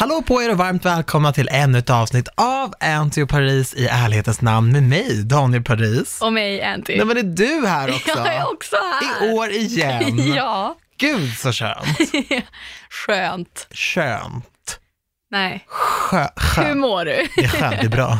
[0.00, 3.86] Hallå på er och varmt välkomna till ännu ett avsnitt av Anty och Paris i
[3.86, 6.18] ärlighetens namn med mig, Daniel Paris.
[6.22, 6.96] Och mig, Anty.
[6.96, 8.08] Nej men är du här också?
[8.16, 9.28] Jag är också här.
[9.28, 10.32] I år igen.
[10.36, 10.76] ja.
[10.98, 11.98] Gud så skönt.
[12.90, 13.66] Skönt.
[13.70, 14.44] Skönt.
[15.34, 15.64] Nej.
[15.68, 16.28] Skö, Hur
[16.64, 16.80] skönt.
[16.80, 17.26] mår du?
[17.36, 18.18] Det är skönt, det är bra.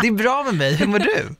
[0.00, 1.34] Det är bra med mig, hur mår du?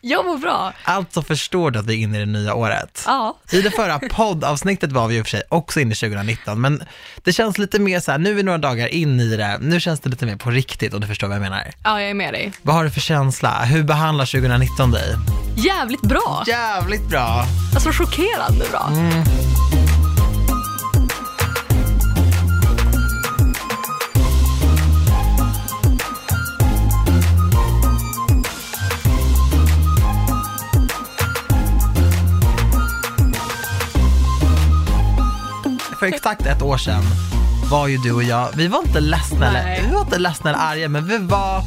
[0.00, 0.72] Jag mår bra.
[0.84, 3.02] Alltså förstår du att vi är inne i det nya året?
[3.06, 3.38] Ja.
[3.52, 6.82] I det förra poddavsnittet var vi i och för sig också inne i 2019, men
[7.24, 9.80] det känns lite mer så här, nu är vi några dagar in i det, nu
[9.80, 11.72] känns det lite mer på riktigt och du förstår vad jag menar.
[11.84, 12.52] Ja, jag är med dig.
[12.62, 13.64] Vad har du för känsla?
[13.64, 15.14] Hur behandlar 2019 dig?
[15.56, 16.44] Jävligt bra.
[16.46, 17.44] Jävligt bra.
[17.74, 18.90] Alltså chockerande bra.
[35.98, 37.02] För exakt ett år sedan
[37.70, 40.60] var ju du och jag, vi var inte ledsna, eller, vi var inte ledsna eller
[40.60, 41.62] arga, men vi var,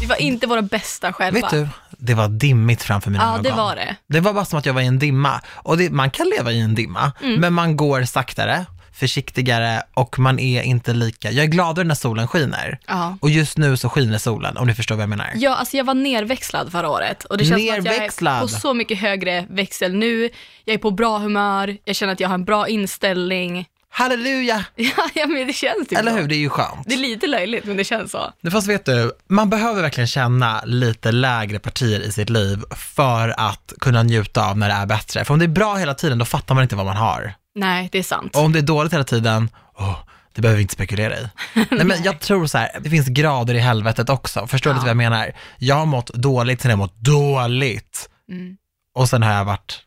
[0.00, 1.40] Vi var inte våra bästa själva.
[1.40, 3.42] vet du, det var dimmigt framför mina Ja, ögon.
[3.42, 3.96] det var det.
[4.08, 5.40] Det var bara som att jag var i en dimma.
[5.54, 7.40] Och det, man kan leva i en dimma, Mm.
[7.40, 12.28] men man går saktare, försiktigare och man är inte lika, jag är gladare när solen
[12.28, 12.78] skiner.
[12.86, 13.16] Ja.
[13.20, 15.30] Och just nu så skiner solen, om du förstår vad jag menar.
[15.34, 18.48] Ja, alltså jag var nerväxlad förra året och det känns som att jag är på
[18.48, 20.30] så mycket högre växel nu.
[20.64, 23.66] Jag är på bra humör, jag känner att jag har en bra inställning.
[23.90, 24.64] Halleluja!
[24.76, 26.20] Ja, ja men det känns ju Eller bra.
[26.20, 26.86] hur, det är ju skönt.
[26.86, 28.32] Det är lite löjligt, men det känns så.
[28.52, 33.72] Fast vet du, man behöver verkligen känna lite lägre partier i sitt liv för att
[33.80, 35.24] kunna njuta av när det är bättre.
[35.24, 37.34] För om det är bra hela tiden, då fattar man inte vad man har.
[37.54, 38.36] Nej, det är sant.
[38.36, 39.98] Och om det är dåligt hela tiden, åh,
[40.32, 41.28] det behöver vi inte spekulera i.
[41.70, 44.46] Nej men jag tror så här, det finns grader i helvetet också.
[44.46, 44.76] Förstår du Ja.
[44.76, 45.32] lite vad jag menar?
[45.58, 48.10] Jag har mått dåligt, sen har jag mått dåligt.
[48.30, 48.56] Mm.
[48.94, 49.82] Och sen har jag varit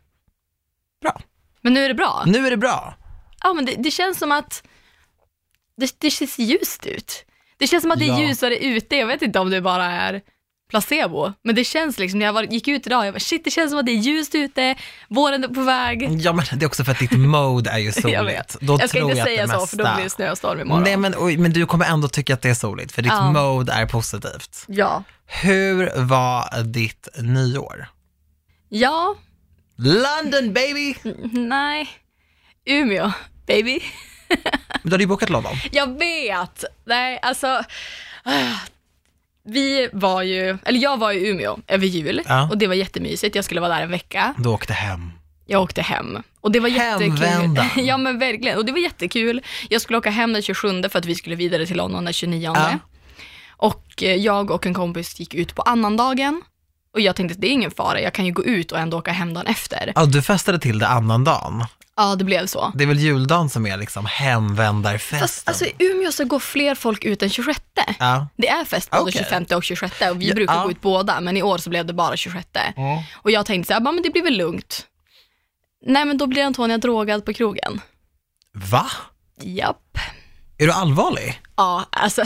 [1.02, 1.20] bra.
[1.60, 2.22] Men nu är det bra.
[2.26, 2.94] Nu är det bra.
[3.42, 4.62] Ja, men det, det känns som att
[5.76, 7.24] det, det ser ljust ut.
[7.58, 8.20] Det känns som att det är Ja.
[8.20, 8.96] ljusare ute.
[8.96, 10.20] Jag vet inte om det bara är
[10.68, 13.50] placebo, men det känns liksom, när jag var, gick ut idag, jag bara shit, det
[13.50, 14.74] känns som att det är ljust ute,
[15.08, 16.08] våren är på väg.
[16.20, 18.12] Ja men det är också för att ditt mode är ju soligt.
[18.14, 18.56] Jag vet.
[18.60, 20.82] Då jag ska inte jag säga det så, för då mesta- blir det snöstorm imorgon.
[20.84, 23.32] Nej men, oj, men du kommer ändå tycka att det är soligt, för ditt Ja.
[23.32, 24.64] mode är positivt.
[24.68, 25.02] Ja.
[25.26, 27.88] Hur var ditt nyår?
[28.68, 29.14] Ja,
[29.76, 30.94] London baby!
[31.32, 31.88] nej.
[32.64, 33.12] Umeå,
[33.46, 33.80] baby.
[34.82, 35.52] Du hade ju bokat London.
[35.72, 36.64] Jag vet.
[36.84, 37.62] Nej, alltså.
[39.48, 42.48] Vi var ju, eller jag var i Umeå över jul Ja.
[42.50, 43.36] och det var jättemysigt.
[43.36, 44.34] Jag skulle vara där en vecka.
[44.38, 45.10] Du åkte hem.
[45.46, 47.54] Jag åkte hem och det var Hemvändan.
[47.56, 47.84] jättekul.
[47.86, 49.40] Ja men verkligen, och det var jättekul.
[49.68, 52.52] Jag skulle åka hem den 27 för att vi skulle vidare till London den 29.
[52.54, 52.70] Ja.
[53.56, 56.42] Och eh, jag och en kompis gick ut på annandagen
[56.94, 58.98] och jag tänkte att det är ingen fara, jag kan ju gå ut och ändå
[58.98, 59.92] åka hem dagen efter.
[59.94, 61.64] Ja, du festade till det annan dagen.
[62.00, 62.72] Ja, det blev så.
[62.74, 65.18] Det är väl juldagen som är liksom hemvändarfesten?
[65.18, 67.60] Fast alltså i Umeå så går fler folk ut den 26.
[67.98, 68.26] Ja.
[68.36, 69.12] Det är fest både Okej.
[69.30, 70.62] 25 och 26 och vi Ja, brukar ja.
[70.64, 72.48] gå ut båda, men i år så blev det bara 26.
[73.14, 74.86] Och jag tänkte så här, "Ja, men det blir väl lugnt.
[75.86, 77.80] Nej men då blir Antonia drogad på krogen.
[78.54, 78.86] Va?
[79.42, 79.98] Japp.
[80.58, 81.40] Är du allvarlig?
[81.56, 82.22] Ja, alltså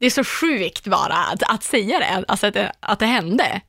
[0.00, 3.60] det är så sjukt bara att, att säga det, alltså att att det hände.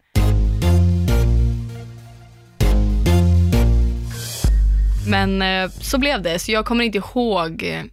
[5.07, 7.83] Men eh, så blev det, så jag kommer inte ihåg eh,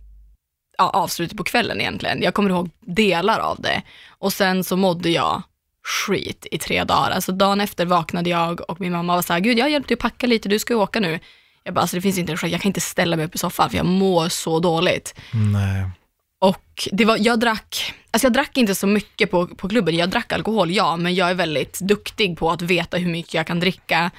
[0.78, 2.22] ja, avslutet på kvällen egentligen.
[2.22, 3.82] Jag kommer ihåg delar av det.
[4.08, 5.42] Och sen så mådde jag
[5.84, 7.10] skit i tre dagar.
[7.10, 9.88] Alltså dagen efter vaknade jag och min mamma var så här, gud jag har hjälpt
[9.88, 11.18] dig att packa lite, du ska ju åka nu.
[11.64, 13.38] Jag bara, alltså det finns inte en chans, jag kan inte ställa mig upp i
[13.38, 15.14] soffan för jag mår så dåligt.
[15.32, 15.90] Nej.
[16.40, 19.96] Och det var, jag drack, alltså jag drack inte så mycket på, på klubben.
[19.96, 23.46] Jag drack alkohol, ja, men jag är väldigt duktig på att veta hur mycket jag
[23.46, 24.10] kan dricka.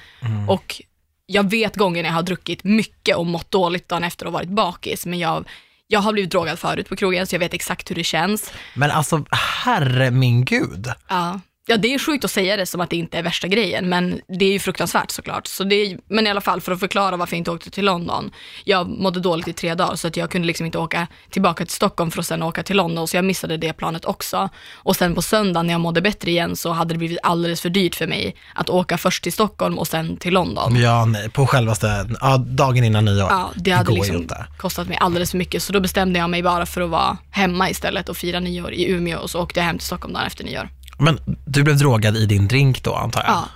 [0.48, 0.82] Och
[1.26, 4.48] jag vet gånger när jag har druckit mycket och mått dåligt dagen efter och varit
[4.48, 5.48] bakis, men jag,
[5.86, 8.52] jag har blivit drogad förut på krogen, så jag vet exakt hur det känns.
[8.74, 10.88] Men alltså, herre min gud.
[11.08, 11.40] Ja.
[11.66, 14.20] Ja, det är sjukt att säga det som att det inte är värsta grejen, men
[14.38, 15.46] det är ju fruktansvärt såklart.
[15.46, 17.84] Så det är, men i alla fall, för att förklara varför jag inte åkte till
[17.84, 18.30] London.
[18.64, 21.74] Jag mådde dåligt i tre dagar, så att jag kunde liksom inte åka tillbaka till
[21.74, 24.48] Stockholm för att sen åka till London, så jag missade det planet också.
[24.74, 27.68] Och sen på söndagen när jag mådde bättre igen så hade det blivit alldeles för
[27.68, 30.76] dyrt för mig att åka först till Stockholm och sen till London.
[30.76, 33.26] Ja, nej, på självaste, ja, dagen innan nyår.
[33.30, 34.46] Ja, det hade liksom inte.
[34.58, 37.70] kostat mig alldeles för mycket, så då bestämde jag mig bara för att vara hemma
[37.70, 40.44] istället och fira nyår i Umeå och så åkte jag hem till Stockholm dagen efter
[40.44, 40.68] nyår.
[41.02, 43.30] Men du blev drogad i din drink då, antar jag?
[43.30, 43.48] Ja.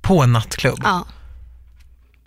[0.00, 0.80] På en nattklubb?
[0.84, 1.06] Ja.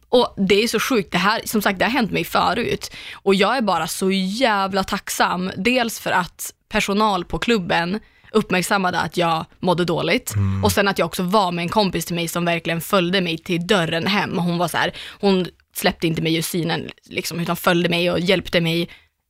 [0.10, 2.92] Och det är så sjukt, det här, som sagt det har hänt mig förut.
[3.14, 5.52] Och jag är bara så jävla tacksam.
[5.58, 8.00] Dels för att personal på klubben
[8.32, 10.34] uppmärksammade att jag mådde dåligt.
[10.64, 13.38] Och sen att jag också var med en kompis till mig som verkligen följde mig
[13.38, 14.38] till dörren hem.
[14.38, 18.20] Hon var så här, hon släppte inte mig ur synen liksom, utan följde mig och
[18.20, 18.90] hjälpte mig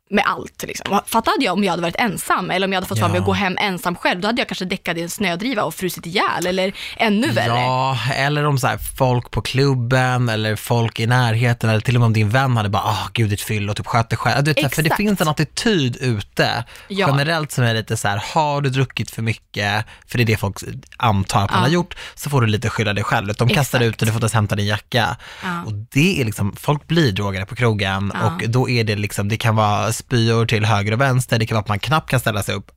[0.10, 0.64] med allt.
[0.68, 1.00] Liksom.
[1.06, 3.16] Fatta hade jag om jag hade varit ensam eller om jag hade fått för mig
[3.16, 3.20] Ja.
[3.22, 4.22] att gå hem ensam själv.
[4.22, 7.48] Då hade jag kanske däckat i en snödriva och frusit ihjäl eller ännu värre.
[7.60, 12.00] Ja, eller om så här, folk på klubben eller folk i närheten eller till och
[12.00, 14.44] med om din vän hade bara, ah gud ditt fyll och typ sköt dig själv.
[14.44, 17.08] Du vet, för det finns en attityd ute Ja.
[17.10, 20.38] generellt som är lite så här, har du druckit för mycket, för det är det
[20.38, 20.58] folk
[20.98, 21.66] antar att man Ja.
[21.66, 23.34] har gjort, så får du lite skylla dig själv.
[23.38, 23.96] De kastar Exakt.
[23.96, 25.18] ut och du får inte ens hämta din jacka.
[25.44, 25.64] Ja.
[25.66, 28.26] Och det är liksom, folk blir drogade på krogen Ja.
[28.26, 31.56] och då är det liksom, det kan vara spyor till höger och vänster, det kan
[31.56, 32.72] vara att man knappt kan ställa sig upp.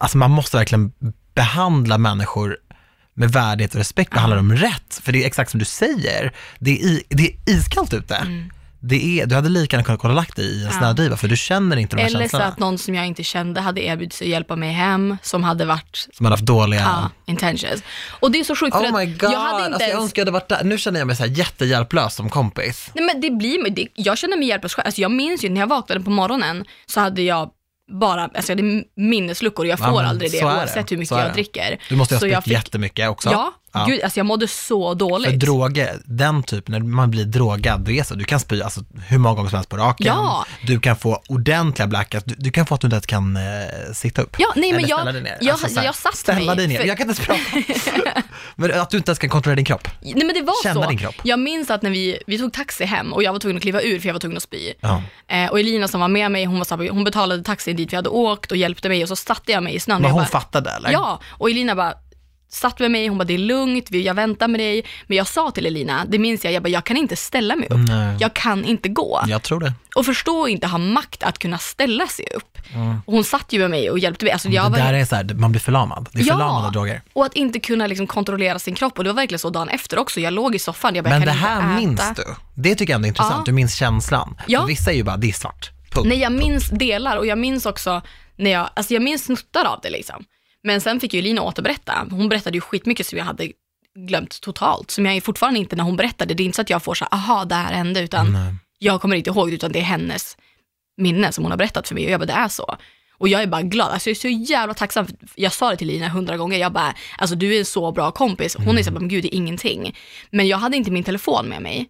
[0.00, 0.92] Alltså man måste verkligen
[1.34, 2.56] behandla människor
[3.14, 5.00] med värdighet och respekt, behandla dem rätt.
[5.02, 8.26] För det är exakt som du säger, det är, i, det är iskallt ute.
[8.88, 10.70] Det är, du hade lika gärna kunnat kolla lagt dig i en.
[10.72, 10.78] Ja.
[10.78, 12.44] snödriva, för du känner inte de här Eller så känslorna.
[12.44, 15.64] att någon som jag inte kände hade erbjudit sig att hjälpa mig hem, som hade
[15.64, 16.80] varit Som hade haft dåliga...
[16.80, 17.82] ja, intentions.
[18.20, 20.02] Och det är så sjukt för Oh my att jag hade inte alltså, jag ens...
[20.02, 20.64] önskar jag hade varit där.
[20.64, 22.90] Nu känner jag mig så här jättehjälplös som kompis.
[22.94, 24.86] Nej men det blir det, jag känner mig hjälplös själv.
[24.86, 27.50] Alltså jag minns ju när jag vaknade på morgonen så hade jag
[28.00, 31.08] bara, alltså jag hade minnesluckor, jag Ja, får men aldrig det så oavsett hur mycket
[31.08, 31.78] Så jag dricker.
[31.88, 33.30] Du måste ha Så jag spytt jättemycket också.
[33.30, 33.84] Ja, Ja.
[33.86, 35.30] gud alltså jag mådde så dåligt.
[35.30, 38.80] För droger, den typen, när man blir drogad, det är så, du kan spy alltså,
[39.08, 40.06] hur många gånger som helst på raken.
[40.06, 40.44] Ja.
[40.66, 43.42] Du kan få ordentliga blackouts, du, du kan få att du inte ens kan eh,
[43.94, 44.36] sitta upp.
[44.38, 45.38] Ja, nej, men Eller jag- ställa dig ner.
[45.40, 47.42] jag- så här, jag satt Ställa mig, dig ner, för- jag kan inte ens
[48.04, 48.22] prata.
[48.56, 49.88] men att du inte ens kan kontrollera din kropp.
[50.00, 50.88] Nej men det var Känna så.
[50.88, 51.14] din kropp.
[51.22, 53.82] Jag minns att när vi, vi tog taxi hem och jag var tvungen att kliva
[53.82, 54.72] ur för jag var tvungen att spy.
[54.80, 55.02] Ja.
[55.28, 57.92] Eh, och Elina som var med mig, hon, var så här, hon betalade taxin dit
[57.92, 60.02] vi hade åkt och hjälpte mig och så satte jag mig i snön.
[60.02, 60.90] Men hon bara, fattade eller?
[60.92, 61.94] Ja, och Elina bara
[62.48, 64.84] satt med mig, hon bara det är lugnt, jag väntar med dig.
[65.06, 67.68] Men jag sa till Elina, det minns jag, jag bara jag kan inte ställa mig
[67.70, 67.88] upp.
[67.88, 68.16] Nej.
[68.20, 69.22] Jag kan inte gå.
[69.26, 69.72] Jag tror det.
[69.94, 72.58] Och förstå och inte ha makt att kunna ställa sig upp.
[73.06, 74.32] Och hon satt ju med mig och hjälpte mig.
[74.32, 76.08] Alltså, jag det var där är så här, man blir förlamad.
[76.12, 77.02] Det är förlamande droger.
[77.12, 78.98] och att inte kunna liksom kontrollera sin kropp.
[78.98, 80.20] Och det var verkligen så dagen efter också.
[80.20, 82.14] Jag låg i soffan, jag bara, Men jag det kan här inte minns äta.
[82.14, 82.34] du.
[82.54, 83.34] Det tycker jag ändå är intressant.
[83.38, 83.42] Ja.
[83.46, 84.36] Du minns känslan.
[84.46, 84.60] Ja.
[84.60, 85.70] För vissa är ju bara, det är svart.
[85.90, 86.08] Punkt.
[86.08, 88.02] Nej, jag minns delar och jag minns också
[88.36, 90.24] när jag, alltså jag minns snuttar av det liksom.
[90.66, 92.06] Men sen fick ju Lina återberätta.
[92.10, 93.52] Hon berättade ju skitmycket som jag hade
[94.08, 94.90] glömt totalt.
[94.90, 97.06] Som jag fortfarande inte, när hon berättade, det är inte så att jag får så
[97.10, 98.54] här, aha, det här hände, utan Nej.
[98.78, 100.36] jag kommer inte ihåg det, utan det är hennes
[100.96, 102.76] minne som hon har berättat för mig och jag bara, det är så.
[103.18, 105.06] Och jag är bara glad, alltså jag är så jävla tacksam.
[105.34, 108.10] Jag sa det till Lina hundra gånger, jag bara, alltså du är en så bra
[108.10, 108.56] kompis.
[108.56, 109.96] Hon är så här, men gud det är ingenting.
[110.30, 111.88] Men jag hade inte min telefon med mig.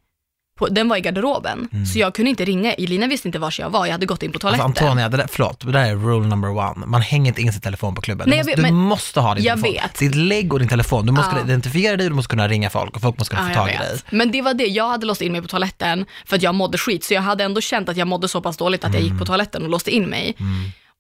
[0.57, 2.73] På, den var i garderoben, så jag kunde inte ringa.
[2.73, 4.67] Elina visste inte var jag var, jag hade gått in på toaletten.
[4.67, 6.87] Alltså Antonia, det där, förlåt, det där är rule number one.
[6.87, 8.29] Man hänger inte in sin telefon på klubben.
[8.31, 9.83] Nej, du jag måste, vet, du måste ha din jag telefon.
[9.83, 9.99] vet.
[9.99, 11.07] Ditt lägg och din telefon.
[11.07, 11.31] Du måste Ja.
[11.39, 13.77] kunna identifiera dig, du måste kunna ringa folk och folk måste kunna Ja, få jag
[13.79, 14.01] tag i dig.
[14.11, 16.79] Men det var det, jag hade låst in mig på toaletten för att jag mådde
[16.79, 17.05] skit.
[17.05, 19.13] Så jag hade ändå känt att jag mådde så pass dåligt att jag Mm.
[19.13, 20.37] gick på toaletten och låste in mig.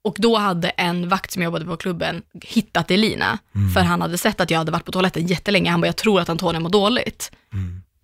[0.05, 3.39] Och då hade en vakt som jobbade på klubben hittat Elina.
[3.55, 3.71] Mm.
[3.75, 5.71] För han hade sett att jag hade varit på toaletten jättelänge.
[5.71, 7.33] Han bara, jag tror att Antonija mår dåligt.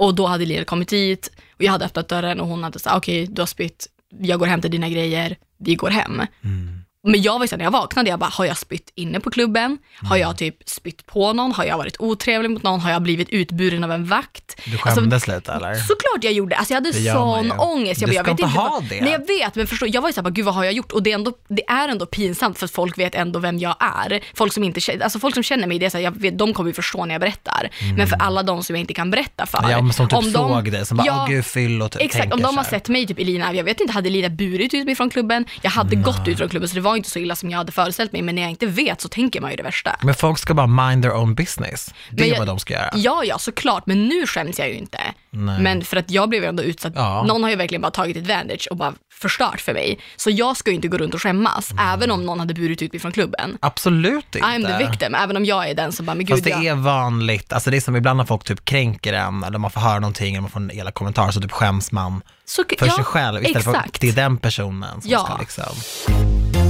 [0.03, 2.95] Och då hade Lira kommit dit och jag hade öppnat dörren och hon hade sagt,
[2.95, 3.87] ah, okej du har spytt,
[4.21, 6.23] jag går hem till dina grejer, vi går hem.
[6.45, 6.82] Mm.
[7.05, 9.79] Men jag var ju när jag vaknade, jag bara, har jag spytt inne på klubben?
[10.01, 10.29] Har Mm.
[10.29, 11.53] jag typ spytt på någon?
[11.53, 12.81] Har jag varit otrevlig mot någon?
[12.81, 14.61] Har jag blivit utburen av en vakt?
[14.65, 15.75] Du Alltså, skämdes lite eller?
[15.75, 16.57] Såklart jag gjorde.
[16.57, 18.01] Alltså jag hade Det sån ångest.
[18.01, 18.85] Jag, Du bara, jag ska vet inte ha vad...
[18.89, 19.01] det.
[19.01, 20.93] Nej jag vet, men förstå, jag var ju såhär, gud vad har jag gjort?
[20.93, 23.77] Och det är, ändå, det är ändå pinsamt för att folk vet ändå vem jag
[23.81, 24.21] är.
[24.35, 26.55] Folk som inte alltså folk som känner mig, det är så här, jag vet, de
[26.55, 27.69] kommer ju förstå när jag berättar.
[27.97, 29.59] Men för alla de som jag inte kan berätta för.
[29.59, 29.71] Mm.
[29.71, 32.03] Ja, men som typ de- såg dig, som bara, Ja, åh gud, fyll och typ
[32.03, 34.87] Exakt, om de har sett mig, typ Elina, jag vet inte, hade Elina burit ut
[34.87, 35.45] mig från klubben?
[35.63, 37.73] Jag hade gått ut från klubben så det var inte så illa som jag hade
[37.73, 39.97] föreställt mig, men när jag inte vet så tänker man ju det värsta.
[40.03, 41.87] Men folk ska bara mind their own business.
[42.11, 42.91] Det Men är jag- vad de ska göra.
[42.95, 44.99] Ja, ja, såklart, men nu skäms jag ju inte.
[45.31, 45.61] Nej.
[45.61, 47.23] Men för att jag blev ju ändå utsatt, Ja.
[47.29, 49.99] någon har ju verkligen bara tagit advantage och bara förstört för mig.
[50.17, 52.93] Så jag ska ju inte gå runt och skämmas, även om någon hade burit ut
[52.93, 53.59] mig från klubben.
[53.61, 54.39] Absolut inte.
[54.39, 56.65] I'm the victim, även om jag är den som bara, men gud, Fast det jag...
[56.65, 59.81] är vanligt, alltså det är som ibland när folk typ kränker en, eller man får
[59.81, 62.93] höra någonting, eller man får en elak kommentar, så typ skäms man Så, för ja,
[62.95, 64.01] sig själv istället för att exakt.
[64.01, 65.25] det är den personen som Ja.
[65.25, 66.62] ska liksom...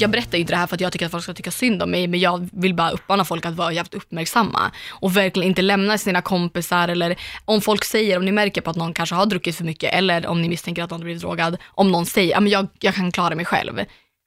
[0.00, 1.90] Jag berättar inte det här för att jag tycker att folk ska tycka synd om
[1.90, 5.98] mig, men jag vill bara uppmana folk att vara jävligt uppmärksamma och verkligen inte lämna
[5.98, 9.56] sina kompisar eller om folk säger, om ni märker på att någon kanske har druckit
[9.56, 12.40] för mycket eller om ni misstänker att någon har blivit drogad, om någon säger, ja
[12.40, 13.80] men jag, jag kan klara mig själv.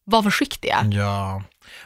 [0.06, 0.86] Var försiktiga.
[0.92, 1.44] Ja,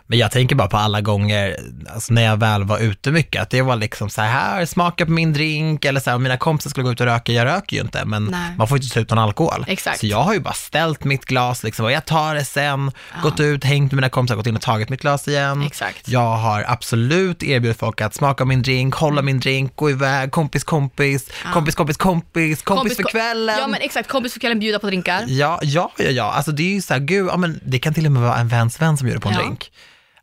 [0.08, 1.58] men jag tänker bara på alla gånger,
[1.94, 5.12] alltså när jag väl var ute mycket, att det var liksom så här, smaka på
[5.12, 7.76] min drink, eller så här, om mina kompisar skulle gå ut och röka, jag röker
[7.76, 8.40] ju inte, men Nej.
[8.58, 9.66] man får ju inte ta ut någon alkohol.
[9.68, 10.00] Exakt.
[10.00, 12.92] Så jag har ju bara ställt mitt glas, liksom, och jag tar det sen,
[13.24, 15.64] gått ut, hängt med mina kompisar, gått in och tagit mitt glas igen.
[15.64, 16.08] Exakt.
[16.08, 20.64] Jag har absolut erbjudit folk att smaka min drink, hålla min drink, gå iväg, kompis,
[20.64, 23.56] kompis, kompis, kompis, kompis, kompis, för ko- kvällen.
[23.60, 25.24] Ja men exakt, kompis för kvällen, bjuda på drinkar.
[25.28, 26.32] Ja, ja, ja, ja.
[26.32, 28.38] Alltså det är ju så här, gud, ja, men det kan till och med vara
[28.38, 29.42] en väns vän som det på en Ja.
[29.42, 29.72] drink.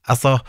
[0.07, 0.41] Alltså,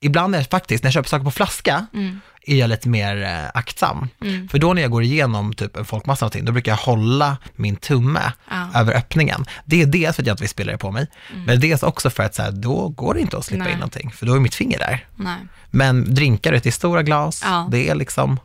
[0.00, 2.20] ibland är det faktiskt, när jag köper saker på flaska, Mm.
[2.46, 4.08] är jag lite mer eh, aktsam.
[4.50, 7.76] För då när jag går igenom typ en folkmassa någonting, då brukar jag hålla min
[7.76, 8.80] tumme Ja.
[8.80, 9.44] över öppningen.
[9.64, 11.06] Det är dels för att jag inte vill spilla det på mig,
[11.46, 13.72] men dels också för att så här, då går det inte att slippa Nej.
[13.72, 15.06] in någonting, för då är mitt finger där.
[15.16, 15.38] Nej.
[15.70, 17.68] Men drinkar ute i stora glas, Ja.
[17.70, 18.40] det är liksom,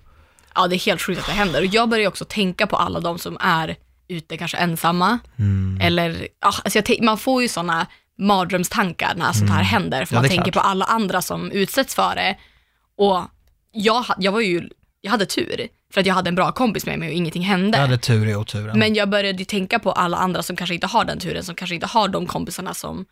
[0.56, 1.60] Ja, det är helt sjukt att det händer.
[1.60, 3.76] Och jag börjar också tänka på alla de som är
[4.08, 5.20] ute kanske ensamma.
[5.40, 5.82] Mm.
[5.82, 7.88] Eller, ja, alltså jag man får ju sådana
[8.20, 10.06] mardrömstankar när sånt här händer.
[10.06, 10.18] För Mm.
[10.18, 10.64] Ja, man tänker klart.
[10.64, 12.38] på alla andra som utsätts för det.
[12.98, 13.22] Och
[13.72, 14.70] jag, jag var ju,
[15.02, 15.68] jag hade tur.
[15.94, 17.78] För att jag hade en bra kompis med mig och ingenting hände.
[17.78, 18.80] jag hade tur i oturen.
[18.80, 21.56] Men jag började ju tänka på alla andra som kanske inte har den turen, som
[21.56, 23.06] kanske inte har de kompisarna som,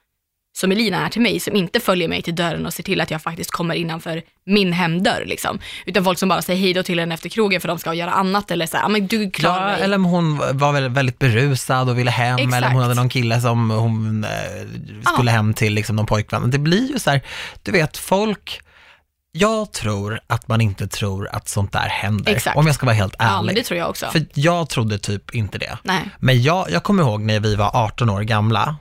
[0.57, 3.11] som Elina är till mig, som inte följer mig till dörren och ser till att
[3.11, 5.23] jag faktiskt kommer innanför min hemdörr.
[5.25, 5.59] Liksom.
[5.85, 8.11] Utan folk som bara säger hej då till en efter krogen för de ska göra
[8.11, 9.83] annat eller så här, "Ja, men du klarar Ja, dig.
[9.83, 12.53] eller om hon var väl väldigt berusad och ville hem, Exakt.
[12.55, 14.29] eller om hon hade någon kille som hon eh,
[15.13, 16.51] skulle hem till, liksom någon pojkvän.
[16.51, 17.21] Det blir ju så här,
[17.63, 18.59] du vet, folk,
[19.31, 22.57] jag tror att man inte tror att sånt där händer, Exakt.
[22.57, 23.55] om jag ska vara helt Ja, ärlig.
[23.55, 24.05] det tror jag också.
[24.11, 25.77] För jag trodde typ inte det.
[25.83, 26.09] Nej.
[26.19, 28.75] Men jag, jag kommer ihåg när vi var 18 år gamla,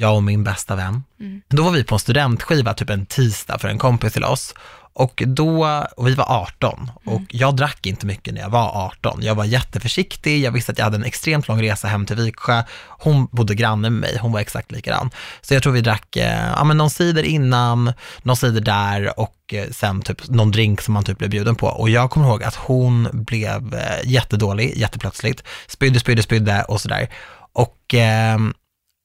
[0.00, 1.02] jag och min bästa vän.
[1.20, 1.42] Mm.
[1.48, 4.54] Då var vi på en studentskiva typ en tisdag för en kompis till oss.
[4.92, 5.66] Och då,
[5.96, 7.26] och vi var 18 och Mm.
[7.30, 9.18] jag drack inte mycket när jag var 18.
[9.22, 12.62] Jag var jätteförsiktig, jag visste att jag hade en extremt lång resa hem till Viksjö.
[12.88, 15.10] Hon bodde granne med mig, hon var exakt likadan.
[15.40, 17.92] Så jag tror vi drack eh, ja, men någon cider innan,
[18.22, 21.66] någon cider där och eh, sen typ någon drink som man typ blev bjuden på.
[21.66, 25.42] Och jag kommer ihåg att hon blev eh, jättedålig, jätteplötsligt.
[25.68, 27.08] Spydde, spydde, spydde och sådär.
[27.52, 28.38] Och eh,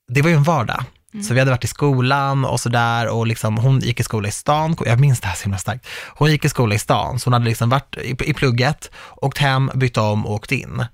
[0.07, 0.83] det var ju en vardag.
[1.23, 4.31] Så vi hade varit i skolan och sådär och liksom, hon gick i skola i
[4.31, 5.87] stan, jag minns det här så himla starkt.
[6.07, 9.37] Hon gick i skola i stan, så hon hade liksom varit i, i plugget, åkt
[9.37, 10.85] hem, bytt om och åkt in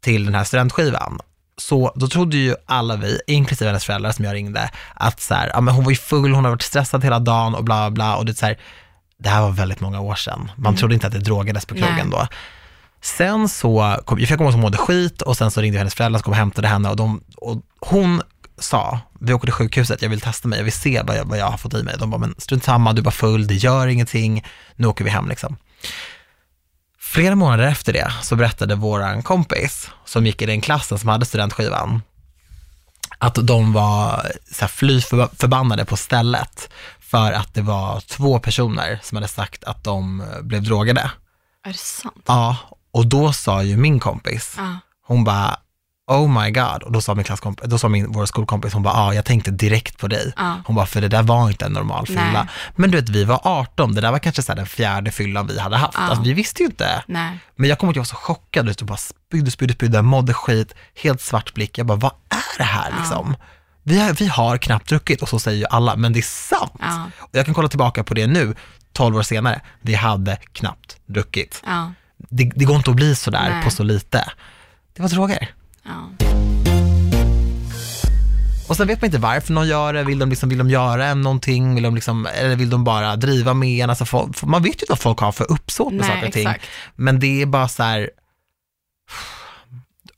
[0.00, 1.20] till den här studentskivan.
[1.56, 5.50] Så då trodde ju alla vi, inklusive hennes föräldrar som jag ringde, att så här,
[5.54, 8.16] ja, men hon var ju full, hon har varit stressad hela dagen och bla bla
[8.16, 8.58] och det är så här,
[9.18, 10.50] det här var väldigt många år sedan.
[10.56, 12.26] Man trodde inte att det drogades på krogen då.
[13.00, 16.18] Sen så, kom, jag fick komma som mådde skit och sen så ringde hennes föräldrar
[16.18, 18.22] som kom och hämtade henne och, de, och hon
[18.60, 21.38] sa, vi åker till sjukhuset, jag vill testa mig, jag vill se vad jag, vad
[21.38, 21.94] jag har fått i mig.
[21.98, 24.44] De bara, men strunt samma, du bara full, det gör ingenting,
[24.76, 25.56] nu åker vi hem liksom.
[27.00, 31.26] Flera månader efter det så berättade våran kompis, som gick i den klassen som hade
[31.26, 32.02] studentskivan,
[33.18, 36.68] att de var så här, fly förba- förbannade på stället
[37.00, 41.10] för att det var två personer som hade sagt att de eh, blev drogade.
[41.64, 42.24] Är det sant?
[42.26, 42.56] Ja,
[42.90, 44.78] och då sa ju min kompis, Ja.
[45.06, 45.56] hon bara,
[46.08, 48.94] oh my god, och då sa min klasskompis, då sa min, vår skolkompis, hon bara,
[48.94, 50.32] ah, jag tänkte direkt på dig.
[50.36, 50.62] Ja.
[50.64, 52.32] Hon bara, för det där var inte en normal fylla.
[52.32, 52.46] Nej.
[52.76, 55.58] Men du vet, vi var 18, det där var kanske så den fjärde fyllan vi
[55.58, 55.94] hade haft.
[55.94, 56.00] Ja.
[56.00, 57.04] Alltså, vi visste ju inte.
[57.06, 57.38] Nej.
[57.56, 60.02] Men jag kommer ihåg att jag var så chockad, du vet, bara spydde, spydde, spydde,
[60.02, 61.78] mådde skit, helt svart blick.
[61.78, 63.36] Jag bara, vad är det här liksom?
[63.82, 66.72] Vi har, vi har knappt druckit och så säger ju alla, men det är sant.
[67.18, 68.54] Och jag kan kolla tillbaka på det nu,
[68.92, 71.62] 12 år senare, vi hade knappt druckit.
[72.18, 73.64] Det, det går inte att bli sådär Nej.
[73.64, 74.24] på så lite.
[74.96, 75.54] Det var droger.
[75.88, 76.26] Ja.
[78.68, 81.14] Och sen vet man inte varför någon gör det, vill de, liksom, vill de göra
[81.14, 83.90] någonting, vill de liksom, eller vill de bara driva med en?
[83.90, 86.32] Alltså, folk, man vet ju inte vad folk har för uppsåt med Nej, saker och
[86.32, 86.46] ting.
[86.46, 86.64] exakt.
[86.96, 88.10] Men det är bara så här,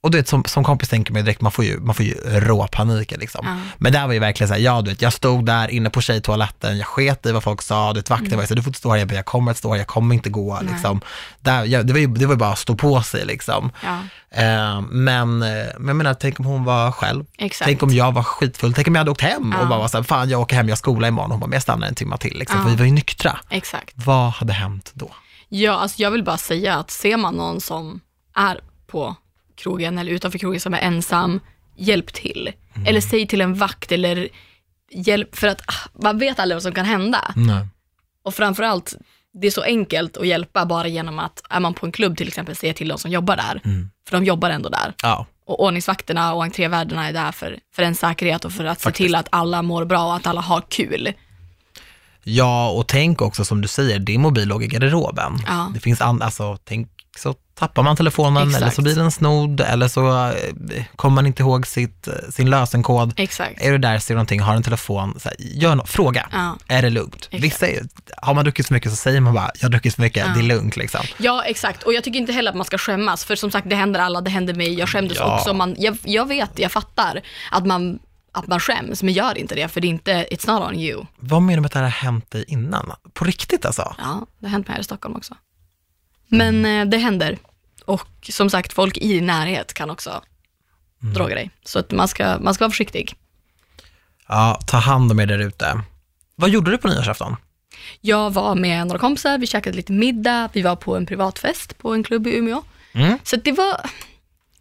[0.02, 2.04] och du vet som, som kompis tänker man ju direkt, man får ju, man får
[2.07, 3.47] ju råpanik liksom.
[3.47, 3.57] Ja.
[3.78, 6.00] Men där var ju verkligen så här, ja du vet, jag stod där inne på
[6.00, 8.62] tjejtoaletten, jag sket i vad folk sa, du vet, vakten var ju så här, du
[8.62, 10.54] får inte stå här, jag, bara, jag kommer att stå här, jag kommer inte gå
[10.62, 10.73] Nej.
[10.73, 11.00] liksom.
[11.40, 13.73] Där, ja, det, var ju, det var ju bara att stå på sig liksom.
[13.85, 13.99] Ja.
[14.42, 17.25] Eh, men, eh, men jag menar, tänk om hon var själv.
[17.38, 17.66] Exakt.
[17.66, 19.66] Tänk om jag var skitfull, tänk om jag hade åkt hem och Ja.
[19.66, 21.30] bara var så här, fan jag åker hem, jag har skola imorgon.
[21.30, 22.64] Hon bara, men jag stannar en timme till liksom, Ja.
[22.64, 23.38] för vi var ju nyktra.
[23.50, 23.92] Exakt.
[23.95, 25.11] Vad hade hänt då?
[25.49, 28.00] Ja, alltså jag vill bara säga att ser man någon som
[28.37, 29.16] är på
[29.62, 31.40] krogen eller utanför krogen som är ensam,
[31.76, 32.52] hjälp till.
[32.75, 32.87] Mm.
[32.87, 34.29] Eller säg till en vakt eller
[34.93, 37.33] hjälp, för att ah, man vet aldrig vad som kan hända.
[37.37, 37.67] Nej.
[38.25, 38.95] Och framförallt,
[39.33, 42.29] det är så enkelt att hjälpa bara genom att, är man på en klubb till
[42.29, 43.61] exempel, säga till de som jobbar där.
[43.64, 43.90] Mm.
[44.09, 44.95] För de jobbar ändå där.
[45.02, 48.99] Ja, Och ordningsvakterna och entrévärdarna är där för, för en säkerhet och för att Faktiskt.
[48.99, 51.12] se till att alla mår bra och att alla har kul.
[52.25, 55.33] Ja, och tänk också som du säger, din mobil låg i garderoben.
[55.47, 55.71] Ja.
[55.75, 56.88] Det finns andra, alltså tänk
[57.19, 58.62] så tappar man telefonen Exakt.
[58.62, 62.50] eller så blir den snodd eller så eh, kommer man inte ihåg sitt, eh, sin
[62.50, 63.12] lösenkod.
[63.17, 63.61] Exakt.
[63.62, 66.29] Är du där, ser du någonting, har en telefon, så här, gör no- fråga.
[66.33, 66.57] Ja.
[66.69, 67.29] Är det lugnt?
[67.33, 67.83] Vissa, är-
[68.23, 70.33] har man druckit för mycket så säger man bara, jag har druckit för mycket, Ja.
[70.35, 71.00] det är lugnt liksom.
[71.19, 71.83] Ja, exakt.
[71.83, 74.21] Och jag tycker inte heller att man ska skämmas, för som sagt, det händer alla,
[74.21, 75.37] det händer mig, jag skämdes Ja.
[75.37, 75.55] också.
[75.55, 77.99] Man, jag, jag vet, jag fattar att man,
[78.33, 81.05] att man skäms, men gör inte det, för det är inte, it's not on you.
[81.19, 82.93] Vad menar du med att det här har hänt dig innan?
[83.12, 83.95] På riktigt alltså?
[83.99, 85.35] Ja, det har hänt mig här i Stockholm också.
[86.29, 87.38] Men eh, det händer.
[87.90, 90.23] Och som sagt, folk i din närhet kan också
[90.99, 91.50] droga dig.
[91.64, 93.14] Så att man, ska, man ska vara försiktig.
[94.28, 95.80] Ja, ta hand om er där ute.
[96.37, 97.37] Vad gjorde du på nyårsafton?
[98.00, 101.94] Jag var med några kompisar, vi käkade lite middag, vi var på en privatfest på
[101.94, 102.62] en klubb i Umeå.
[102.92, 103.18] Mm.
[103.23, 103.80] Så det var,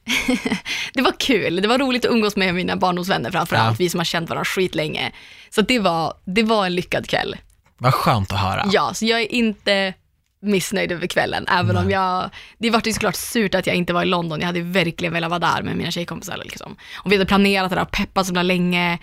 [0.94, 1.62] det var kul.
[1.62, 3.84] Det var roligt att umgås med mina barndomsvänner framförallt, Ja.
[3.84, 5.12] vi som har känt varandra skitlänge.
[5.50, 7.38] Så det var, det var en lyckad kväll.
[7.78, 8.66] Vad skönt att höra.
[8.72, 9.94] Ja, så jag är inte
[10.42, 14.02] missnöjd över kvällen, även om jag, det vart ju såklart surt att jag inte var
[14.04, 16.76] i London, jag hade verkligen velat vara där med mina tjejkompisar liksom.
[16.96, 18.98] Och vi hade planerat det där och peppat så länge,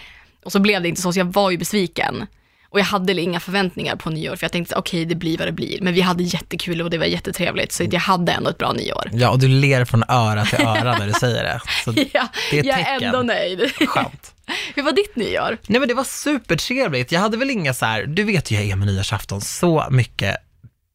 [0.45, 2.26] och så blev det inte så, så jag var ju besviken.
[2.69, 5.52] Och jag hade inga förväntningar på nyår, för jag tänkte okej, det blir vad det
[5.52, 5.81] blir.
[5.81, 9.11] Men vi hade jättekul och det var jättetrevligt, så jag hade ändå ett bra nyår.
[9.12, 11.61] Ja, och du ler från öra till öra när du säger det.
[11.85, 13.02] Så Ja, det är ett jag är tecken.
[13.09, 13.73] ändå nöjd.
[13.88, 14.35] Skönt.
[14.75, 15.59] Hur var ditt nyår?
[15.66, 17.12] Nej men det var supertrevligt.
[17.12, 20.37] Jag hade väl inga så här, du vet ju jag är med nyårsafton, så mycket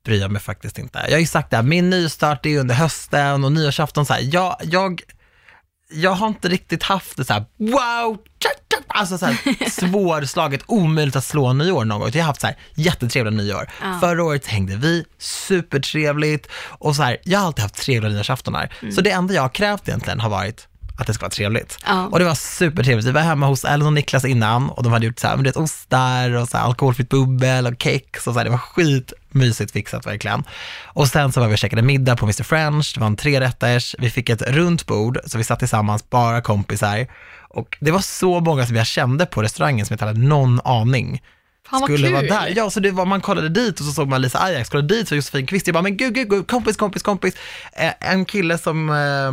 [0.05, 1.00] bryr jag mig faktiskt inte.
[1.03, 4.29] Jag har ju sagt det här, min nystart är under hösten och nyårsafton så här,
[4.34, 5.01] jag, jag,
[5.91, 8.17] jag har inte riktigt haft det så här, wow,
[8.88, 12.10] alltså så här svårslaget, omöjligt att slå nyår någon gång.
[12.13, 13.70] Jag har haft så här jättetrevliga nyår.
[13.81, 13.98] Ja.
[14.00, 18.74] Förra året hängde vi supertrevligt och så här, jag har alltid haft trevliga nyårsaftonar.
[18.96, 20.67] Så det enda jag har krävt egentligen har varit
[21.01, 21.77] att det ska vara trevligt.
[21.86, 22.08] Ja.
[22.08, 23.08] Och det var supertrevligt.
[23.08, 25.43] Vi var hemma hos Ellen och Niklas innan och de hade gjort så här, men
[25.43, 28.58] du vet, ostar och så här, alkoholfritt bubbel och kex och så här, det var
[29.31, 30.43] skitmysigt fixat verkligen.
[30.93, 32.43] Och sen så var vi och käkade middag på Mr.
[32.43, 36.41] French, det var en trerätters, vi fick ett runt bord, så vi satt tillsammans, bara
[36.41, 37.07] kompisar.
[37.50, 40.61] Och det var så många som jag kände på restaurangen som jag inte hade någon
[40.63, 41.21] aning
[41.69, 42.13] Fan skulle kul.
[42.13, 42.53] vara där.
[42.55, 45.07] Ja, så det var, man kollade dit och så såg man Lisa Ajax, kollade dit
[45.07, 47.33] så Josefin Kvist, jag bara, men gud, gud, gud, kompis, kompis, kompis.
[47.73, 49.31] Eh, en kille som, eh,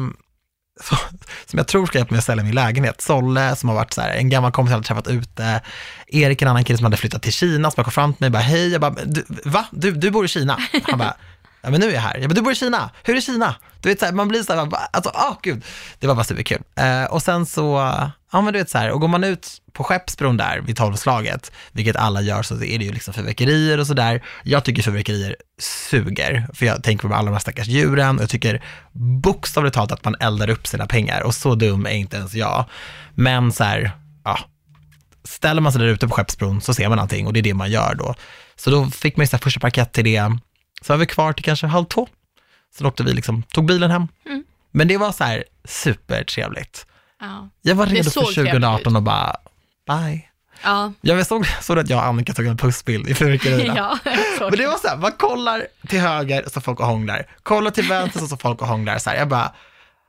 [1.47, 4.01] som jag tror ska hjälpa mig att sälja min lägenhet, Solle, som har varit så
[4.01, 5.61] här, en gammal kompis jag hade träffat ute,
[6.07, 8.29] Erik, en annan kille som hade flyttat till Kina, som bara kom fram till mig
[8.29, 9.67] och bara, hej, jag bara, du, va?
[9.71, 10.59] Du, du bor i Kina?
[10.83, 11.17] Han bara,
[11.63, 12.19] ja men nu är jag här.
[12.19, 13.55] Jag bara, du bor i Kina, hur är Kina?
[13.81, 15.65] Du vet så här, man blir så här, bara, alltså, åh gud,
[15.99, 16.63] det var bara superkul.
[16.77, 17.77] Eh, och sen så,
[18.33, 21.53] ja men du vet så här, och går man ut på Skeppsbron där vid tolvslaget,
[21.73, 24.25] vilket alla gör, så är det ju liksom fyrverkerier och sådär.
[24.43, 25.37] Jag tycker fyrverkerier
[25.91, 28.65] suger, för jag tänker på alla de här stackars djuren och jag tycker
[29.23, 32.65] bokstavligt talat att man eldar upp sina pengar och så dum är inte ens jag.
[33.15, 33.93] Men så här,
[34.25, 34.39] ja,
[35.25, 37.55] ställer man sig där ute på Skeppsbron så ser man allting och det är det
[37.55, 38.15] man gör då.
[38.57, 40.39] Så då fick man ju så här första parkett till det,
[40.81, 42.09] så var vi kvar till kanske halv två.
[42.75, 44.09] Sen åkte vi liksom, tog bilen hem.
[44.27, 44.45] Mm.
[44.71, 46.87] Men det var så här supertrevligt.
[47.21, 47.49] Ja.
[47.63, 49.37] Jag var redo för såg trevligt 2018 och bara,
[49.87, 50.29] bye.
[50.63, 50.93] Ja.
[51.01, 53.75] Jag såg, såg att jag och Annika tog en pussbild i fyrverkerierna.
[54.05, 54.13] ja.
[54.41, 57.89] Men det var så här, man kollar till höger så folk och hånglar, kollar till
[57.89, 58.99] vänster så folk och hånglar.
[58.99, 59.53] Så här, jag bara,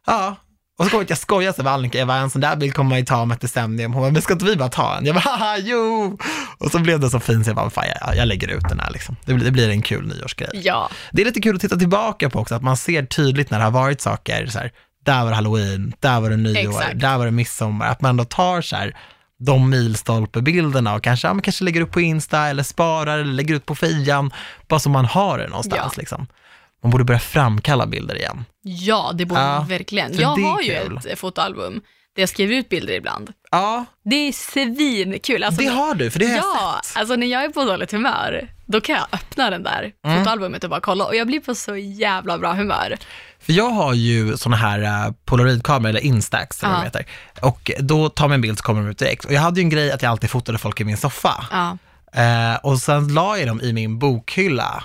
[0.05, 0.35] ja.
[0.79, 2.89] Och så kom jag skojade så med Annika, jag bara, en sån där bild kommer
[2.89, 3.93] man ju ta om ett decennium.
[3.93, 5.05] Hon bara, men ska inte vi bara ta en?
[5.05, 6.17] Jag bara, haha, jo.
[6.57, 8.79] Och så blev det så fint så jag bara, fan jag, jag lägger ut den
[8.79, 9.15] här liksom.
[9.25, 10.49] Det blir, det blir en kul nyårsgrej.
[10.53, 13.57] Ja, Det är lite kul att titta tillbaka på också, att man ser tydligt när
[13.57, 14.71] det har varit saker, så här,
[15.05, 16.99] där var det halloween, där var det nyår, Exakt.
[16.99, 18.95] där var det midsommar, att man ändå tar så här,
[19.39, 23.55] de milstolpebilderna och kanske, ja, man kanske lägger upp på Insta eller sparar eller lägger
[23.55, 24.31] ut på fian,
[24.67, 25.99] bara så man har det någonstans Ja.
[25.99, 26.27] liksom.
[26.83, 28.45] Man borde börja framkalla bilder igen.
[28.77, 30.17] Ja det borde Ja, verkligen.
[30.19, 30.97] Jag har ju kul.
[30.97, 31.73] ett eh, fotoalbum
[32.15, 33.33] där jag skriver ut bilder ibland.
[33.51, 35.43] Ja, Det är svinkul.
[35.43, 36.97] Alltså, det har du, för det har jag Ja, sett.
[36.97, 40.17] alltså när jag är på dåligt humör, då kan jag öppna den där Mm.
[40.19, 42.97] fotoalbumet och bara kolla och jag blir på så jävla bra humör.
[43.39, 47.05] För jag har ju såna här uh, polaroidkameror, eller instax, eller vad de heter.
[47.41, 49.25] Och då tar man en bild så kommer de ut direkt.
[49.25, 51.45] Och jag hade ju en grej att jag alltid fotade folk i min soffa.
[51.51, 51.77] Ja.
[52.21, 54.83] Eh, och sen la jag dem i min bokhylla.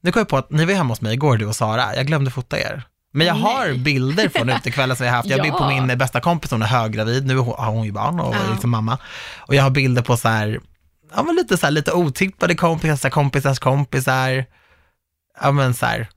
[0.00, 1.96] Nu kom jag på att ni var hemma hos mig igår, du och Sara.
[1.96, 2.82] Jag glömde fota er.
[3.12, 3.42] Men jag Nej.
[3.42, 5.28] har bilder från utekvällen som jag haft.
[5.28, 5.80] Jag har bild på Ja.
[5.86, 7.26] min bästa kompis, hon är höggravid.
[7.26, 8.38] Nu har hon ju barn och Ja.
[8.48, 8.98] är liksom mamma.
[9.38, 10.60] Och jag har bilder på så här,
[11.16, 14.44] ja men lite så här, lite otippade kompisar, kompisars kompisar.
[15.42, 16.08] Ja men så här,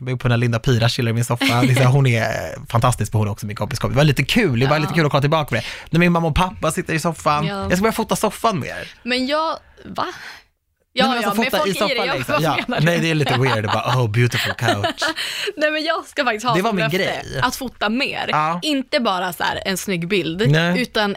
[0.00, 1.44] jag på den Linda Pira chillar i min soffa.
[1.44, 3.94] Här, Hon är fantastisk, för hon också min kompis kompis.
[3.94, 4.80] Det var lite kul, det var Ja.
[4.80, 5.62] lite kul att kolla tillbaka på det.
[5.90, 7.46] När min mamma och pappa sitter i soffan.
[7.46, 7.62] Ja.
[7.62, 8.92] Jag ska börja fota soffan mer.
[9.02, 10.06] Men jag, va?
[10.98, 12.06] Ja, men ja, alltså, med fota folk i, det.
[12.06, 12.36] Jag, liksom.
[12.42, 12.58] ja.
[12.66, 13.66] Nej, det är lite weird.
[13.66, 15.02] Bara, oh, beautiful couch.
[15.56, 17.40] Nej men jag ska faktiskt ha Det var min löfte grej.
[17.42, 18.26] att fota mer.
[18.28, 18.60] Ja.
[18.62, 20.82] Inte bara så här en snygg bild, Nej.
[20.82, 21.16] utan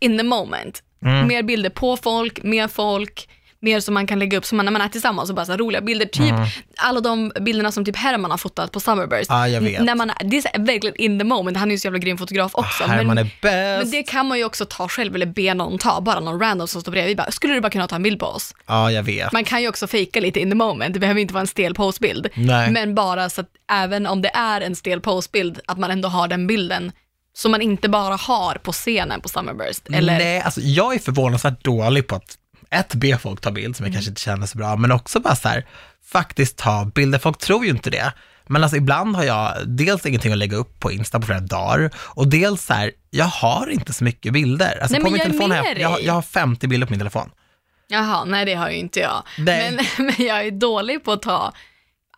[0.00, 0.82] in the moment.
[1.04, 1.26] Mm.
[1.26, 3.28] Mer bilder på folk, med folk,
[3.60, 5.52] mer som man kan lägga upp som man, när man är tillsammans och bara så
[5.52, 6.06] här roliga bilder.
[6.06, 6.34] Typ
[6.76, 9.30] alla de bilderna som typ Herman har fotat på Summerburst.
[9.30, 9.40] Mm.
[9.40, 9.82] Ja, jag vet.
[9.82, 12.18] När man, det är här verkligen in the moment, han är ju så jävla grym
[12.18, 12.84] fotograf också.
[12.84, 13.82] Herman men, är bäst.
[13.82, 16.68] men det kan man ju också ta själv eller be någon ta, bara någon random
[16.68, 17.16] som står bredvid.
[17.16, 18.54] Bara, Skulle du bara kunna ta en bild på oss?
[18.66, 19.32] Ja, jag vet.
[19.32, 21.74] Man kan ju också fejka lite in the moment, det behöver inte vara en stel
[21.74, 22.28] postbild.
[22.34, 22.70] Nej.
[22.70, 26.28] Men bara så att även om det är en stel postbild, att man ändå har
[26.28, 26.92] den bilden
[27.32, 29.88] som man inte bara har på scenen på Summerburst.
[29.92, 32.36] Eller, Nej, alltså jag är förvånansvärt dålig på att
[32.70, 35.36] ett, be folk ta bild som jag kanske inte känner så bra, men också bara
[35.36, 35.66] så här,
[36.12, 37.18] faktiskt ta bilder.
[37.18, 38.12] Folk tror ju inte det.
[38.46, 41.90] Men alltså ibland har jag dels ingenting att lägga upp på Insta på flera dagar
[41.96, 44.78] och dels så här, jag har inte så mycket bilder.
[44.80, 47.00] Alltså Nej, på men min telefon har jag, jag, jag har 50 bilder på min
[47.00, 47.30] telefon.
[47.88, 49.22] Jaha, nej det har ju inte jag.
[49.38, 51.52] Men, men jag är dålig på att ta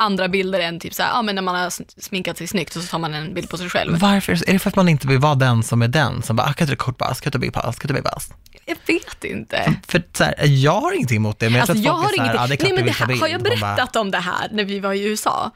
[0.02, 2.82] andra bilder än typ så här, ja men när man har sminkat sig snyggt och
[2.82, 3.98] så tar man en bild på sig själv.
[3.98, 4.32] Varför?
[4.32, 6.52] Är det för att man inte vill vara den som är den som bara, ah,
[6.52, 8.30] kan du ta kort pass, kan du ta bild pass, kan du ta bild pass?
[8.64, 9.74] Jag vet inte.
[9.88, 12.18] För så här, jag har ingenting emot det, men jag Alltså tror jag att folk
[12.18, 13.60] har är så här, ja det är klart Nej men det här, har jag Man
[13.60, 15.50] bara, berättat om det här när vi var i USA?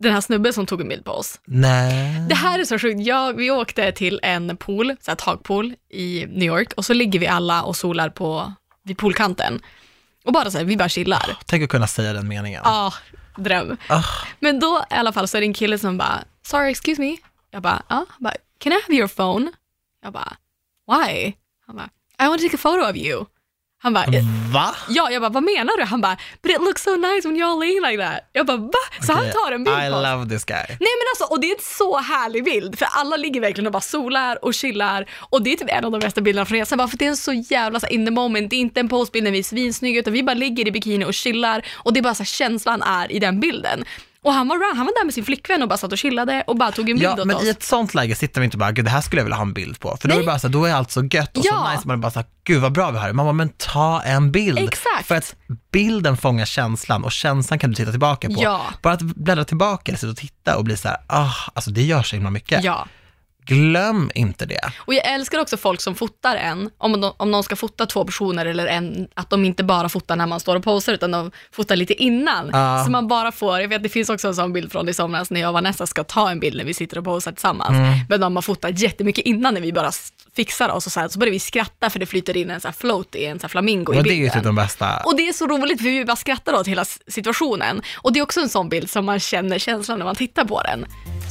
[0.00, 1.40] Den här snubben som tog en bild på oss.
[1.44, 2.26] Nej.
[2.28, 3.00] Det här är så sjukt.
[3.00, 7.18] Jag, vi åkte till en pool, så här takpool i New York och så ligger
[7.18, 8.52] vi alla och solar på,
[8.84, 9.60] vid poolkanten.
[10.24, 11.38] Och bara så här, vi bara chillar.
[11.46, 12.62] Tänk att kunna säga den meningen.
[12.64, 12.92] Ja,
[13.36, 13.76] dröm.
[13.88, 14.04] Ah.
[14.40, 17.16] Men då i alla fall så är det en kille som bara, sorry excuse me.
[17.50, 18.06] Jag bara, ja.
[18.18, 19.52] Bara, can I have your phone?
[20.02, 20.36] Jag bara,
[20.86, 21.32] why?
[21.66, 21.88] Han bara,
[22.22, 23.24] I want to take a photo of you.
[23.82, 24.04] Han bara,
[24.52, 24.74] Va?
[24.88, 25.84] ja, jag bara, vad menar du?
[25.84, 28.28] Han bara, but it looks so nice when you're laying like that.
[28.32, 28.72] Jag bara, va?
[29.06, 30.02] Så han tar en bild I på oss.
[30.02, 30.64] love this guy.
[30.68, 33.72] Nej men alltså, och det är en så härlig bild, för alla ligger verkligen och
[33.72, 36.78] bara solar och chillar och det är typ en av de bästa bilderna från resan,
[36.78, 38.88] bara för det är en så jävla så in the moment, det är inte en
[38.88, 42.00] postbild när vi är svinsnygga utan vi bara ligger i bikini och chillar och det
[42.00, 43.84] är bara så här, känslan är i den bilden.
[44.24, 46.56] Och han var, han var där med sin flickvän och bara satt och chillade och
[46.56, 47.44] bara tog en bild Ja, åt men oss.
[47.44, 49.42] i ett sånt läge sitter vi inte bara, gud det här skulle jag vilja ha
[49.42, 49.96] en bild på.
[50.00, 51.72] För då är det bara så då är allt så gött och så Ja.
[51.72, 53.12] nice, man bara så här, gud vad bra vi har det.
[53.12, 54.58] Man bara, men ta en bild.
[54.58, 55.06] Exakt.
[55.06, 55.34] För att
[55.72, 58.34] bilden fångar känslan och känslan kan du titta tillbaka på.
[58.38, 58.60] Ja.
[58.82, 61.82] Bara att bläddra tillbaka eller sitta och titta och bli så här, ah, alltså det
[61.82, 62.64] gör så himla mycket.
[62.64, 62.86] Ja.
[63.46, 64.72] Glöm inte det.
[64.76, 68.04] Och jag älskar också folk som fotar en, om de, om de ska fota två
[68.04, 71.30] personer eller en, att de inte bara fotar när man står och posar utan de
[71.52, 72.50] fotar lite innan.
[72.52, 72.84] Ja.
[72.84, 75.30] Så man bara får, jag vet det finns också en sån bild från i somras
[75.30, 77.70] när jag och Vanessa ska ta en bild när vi sitter och posar tillsammans.
[77.70, 77.98] Mm.
[78.08, 79.90] Men de har fotat jättemycket innan när vi bara
[80.36, 82.72] fixar oss och så, här, så börjar vi skratta för det flyter in en så
[82.72, 84.38] float i en så flamingo i Men det är ju bilden.
[84.38, 85.02] typ de bästa.
[85.04, 87.82] Och det är så roligt för vi bara skrattar åt hela situationen.
[87.96, 90.62] Och det är också en sån bild som man känner känslan när man tittar på
[90.62, 90.86] den.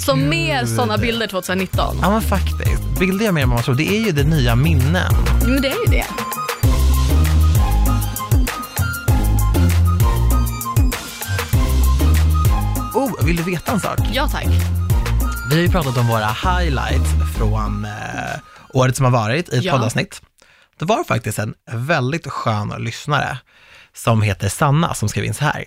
[0.06, 1.98] Så mer sådana bilder 2019.
[2.02, 3.76] Ja men faktiskt, bilder gör mer än vad man tror.
[3.76, 5.14] Det är ju det nya minnen.
[5.48, 6.06] Men det är ju det.
[12.94, 14.00] Oh, vill du veta en sak?
[14.14, 14.48] Ja tack.
[15.50, 18.40] Vi har ju pratat om våra highlights från eh,
[18.74, 19.72] året som har varit i ett Ja.
[19.74, 20.22] poddavsnitt.
[20.80, 23.38] Det var faktiskt en väldigt skön lyssnare
[23.96, 25.66] som heter Sanna som skrev in så här.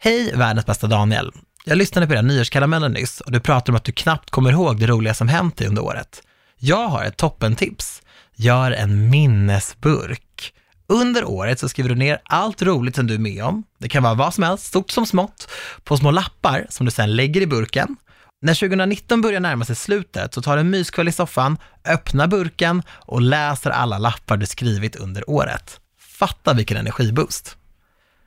[0.00, 1.32] Hej världens bästa Daniel.
[1.64, 4.80] Jag lyssnade på era nyårskarameller nyss och du pratade om att du knappt kommer ihåg
[4.80, 6.22] det roliga som hänt dig under året.
[6.58, 8.02] Jag har ett toppentips.
[8.36, 10.52] Gör en minnesburk.
[10.86, 13.64] Under året så skriver du ner allt roligt som du är med om.
[13.78, 15.50] Det kan vara vad som helst, stort som smått,
[15.84, 17.96] på små lappar som du sedan lägger i burken.
[18.42, 22.82] När 2019 börjar närma sig slutet så tar du en myskväll i soffan, öppnar burken
[22.88, 25.80] och läser alla lappar du skrivit under året.
[26.00, 27.56] Fatta vilken energiboost.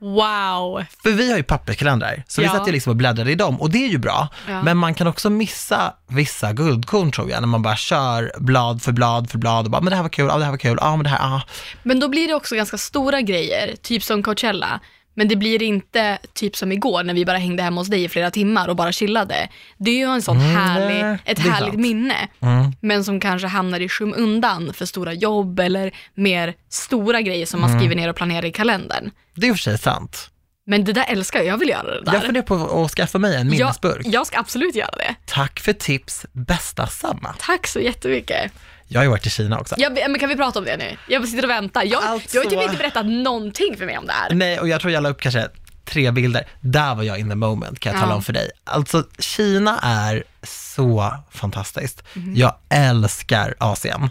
[0.02, 0.84] Wow.
[1.02, 2.52] För vi har ju papperskalendrar, så vi Ja.
[2.52, 4.28] satt ju liksom och bläddrade i dem och det är ju bra.
[4.48, 4.62] Ja.
[4.62, 8.92] Men man kan också missa vissa guldkorn tror jag, när man bara kör blad för
[8.92, 10.78] blad för blad och bara, men det här var kul, ja det här var kul,
[10.80, 11.42] ja men det här, ah.
[11.82, 14.80] Men då blir det också ganska stora grejer, typ som Coachella.
[15.14, 18.08] Men det blir inte typ som igår när vi bara hängde hemma hos dig i
[18.08, 19.48] flera timmar och bara chillade.
[19.78, 21.74] Det är ju en sån Mm, härlig, ett härligt sant.
[21.80, 22.28] minne.
[22.40, 22.72] Mm.
[22.80, 27.70] Men som kanske hamnar i skymundan för stora jobb eller mer stora grejer som Mm.
[27.70, 29.10] man skriver ner och planerar i kalendern.
[29.34, 30.28] Det är i och för sig sant.
[30.66, 32.12] Men det där älskar jag, jag vill göra det där.
[32.12, 34.06] Jag funderar på att skaffa mig en minnesburk.
[34.06, 35.14] Jag, jag ska absolut göra det.
[35.26, 37.34] Tack för tips, bästa samma.
[37.38, 38.52] Tack så jättemycket.
[38.92, 39.74] Jag har ju varit i Kina också.
[39.78, 40.96] Jag, men kan vi prata om det nu?
[41.08, 41.82] Jag sitter och väntar.
[41.84, 44.30] Jag, Alltså- jag har typ inte berättat någonting för mig om det här.
[44.34, 45.48] Nej, och jag tror jag la upp kanske
[45.84, 46.46] tre bilder.
[46.60, 48.16] Där var jag in the moment, kan jag tala Ja.
[48.16, 48.50] om för dig.
[48.64, 52.02] Alltså, Kina är så fantastiskt.
[52.14, 52.34] Mhm.
[52.36, 54.10] Jag älskar Asien.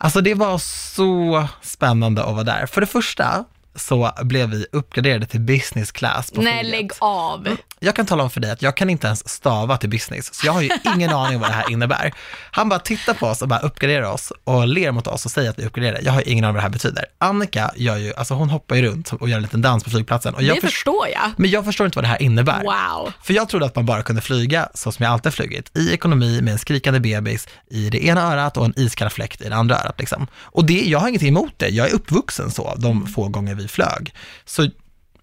[0.00, 2.66] Alltså det var så spännande att vara där.
[2.66, 3.44] För det första
[3.78, 6.70] så blev vi uppgraderade till business class på Nej, flyget.
[6.80, 7.56] lägg av.
[7.80, 10.46] Jag kan tala om för dig att jag kan inte ens stava till business, så
[10.46, 12.12] jag har ju ingen aning om vad det här innebär.
[12.50, 15.50] Han bara tittar på oss och bara uppgraderar oss och ler mot oss och säger
[15.50, 15.98] att vi uppgraderar.
[16.02, 17.04] Jag har ingen aning om vad det här betyder.
[17.18, 20.34] Annika gör ju, alltså hon hoppar ju runt och gör en liten dans på flygplatsen.
[20.34, 21.30] Och jag det förs- förstår jag.
[21.36, 22.62] men jag förstår inte vad det här innebär.
[22.62, 23.12] Wow.
[23.22, 25.92] För jag trodde att man bara kunde flyga så som jag alltid har flugit, i
[25.92, 29.56] ekonomi med en skrikande bebis i det ena örat och en iskall fläkt i det
[29.56, 29.94] andra örat.
[29.98, 30.26] Liksom.
[30.42, 33.67] Och det, jag har ingenting emot det, jag är uppvuxen så de få gånger vi
[33.68, 34.14] flög.
[34.44, 34.70] Så I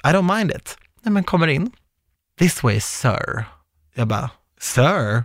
[0.03, 0.77] don't mind it.
[1.03, 1.71] Nej men kommer in,
[2.39, 3.45] this way sir.
[3.95, 4.29] Jag bara,
[4.59, 5.23] sir?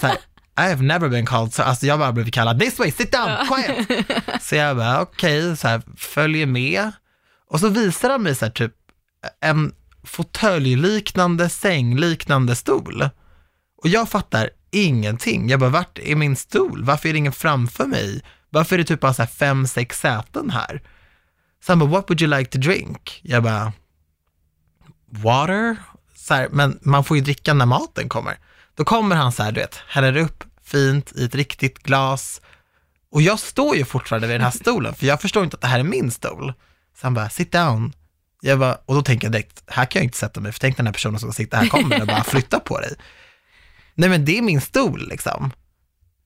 [0.00, 0.16] Så här,
[0.58, 1.62] I have never been called sir.
[1.62, 4.42] Alltså jag bara blev kallad, this way, sit down, quiet.
[4.42, 6.92] Så jag bara, okej, så här, följer med.
[7.50, 8.72] Och så visar han mig så här, typ
[9.40, 9.72] en
[10.04, 13.08] fåtöljliknande, sängliknande stol.
[13.82, 15.48] Och jag fattar ingenting.
[15.48, 16.84] Jag bara, vart är min stol?
[16.84, 18.22] Varför är det ingen framför mig?
[18.50, 20.82] Varför är det typ bara så här fem, sex säten här?
[21.66, 23.20] Så han bara, what would you like to drink?
[23.22, 23.72] Jag bara,
[25.10, 25.76] water?
[26.14, 28.38] Så här, men man får ju dricka när maten kommer.
[28.74, 32.40] Då kommer han så här, du vet, häller upp fint i ett riktigt glas.
[33.10, 35.66] Och jag står ju fortfarande vid den här stolen, för jag förstår inte att det
[35.66, 36.52] här är min stol.
[37.00, 37.92] Så han bara, sit down.
[38.40, 40.76] Jag bara, och då tänker jag direkt, här kan jag inte sätta mig, för tänk
[40.76, 42.94] den här personen som sitter här kommer och bara flytta på dig.
[43.94, 45.50] Nej men det är min stol liksom.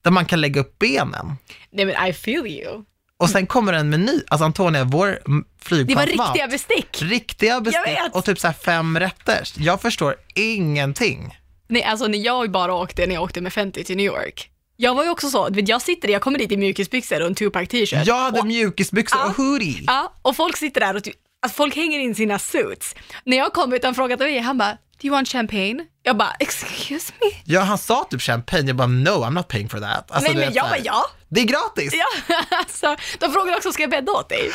[0.01, 1.35] Där man kan lägga upp benen.
[1.71, 2.83] Nej men I feel you.
[3.21, 6.27] Och sen kommer en meny, alltså Antonia, vår m- Det var flygplansmat.
[6.27, 7.01] riktiga bestick.
[7.01, 9.47] Riktiga bestick och typ så här fem rätter.
[9.57, 11.37] Jag förstår ingenting.
[11.69, 14.47] Nej, alltså när jag bara åkte, när jag åkte med Fenty till New York.
[14.77, 17.35] Jag var ju också så, vet, jag sitter, jag kommer dit i mjukisbyxor och en
[17.35, 18.07] Tupac t-shirt.
[18.07, 19.83] Jag hade och, mjukisbyxor och hoodie.
[19.87, 22.95] ja, och folk sitter där och typ, alltså folk hänger in sina suits.
[23.25, 25.85] När jag kom utan frågat mig, han bara, do you want champagne?
[26.03, 27.31] Jag bara, excuse me?
[27.45, 30.11] Ja, han sa typ champagne, jag bara no, I'm not paying for that.
[30.11, 31.05] Alltså, Nej men jag bara, ja.
[31.29, 31.93] Det är gratis.
[31.93, 34.51] Ja, alltså, de frågade också, ska jag bädda åt dig?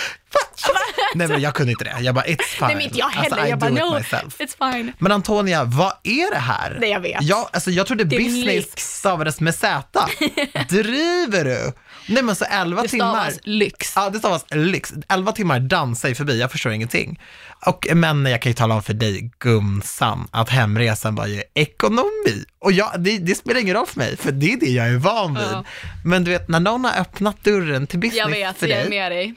[1.15, 1.97] Nej men jag kunde inte det.
[2.01, 2.67] Jag bara, it's fine.
[2.67, 4.41] Nej men inte jag heller, Alltså, jag bara, no, myself.
[4.41, 4.93] it's fine.
[4.99, 6.77] Men Antonia, vad är det här?
[6.81, 7.23] Nej, jag vet.
[7.23, 8.99] Jag, alltså, jag trodde är business lyx.
[8.99, 9.83] stavades med Z.
[10.69, 11.73] Driver du?
[12.09, 13.13] Nej men så 11 Det timmar.
[13.15, 13.93] stavas lyx.
[13.97, 14.93] Ja, det stavas lyx.
[15.09, 17.21] 11 timmar dansar ju förbi, jag förstår ingenting.
[17.67, 22.45] Och, men jag kan ju tala om för dig, gumsan, att hemresan var ju ekonomi.
[22.59, 24.97] Och jag, det, det spelar ingen roll för mig, för det är det jag är
[24.97, 25.43] van vid.
[25.53, 25.65] Ja.
[26.05, 28.81] Men du vet, när någon har öppnat dörren till business Jag vet, för jag är
[28.81, 29.35] dig, med dig.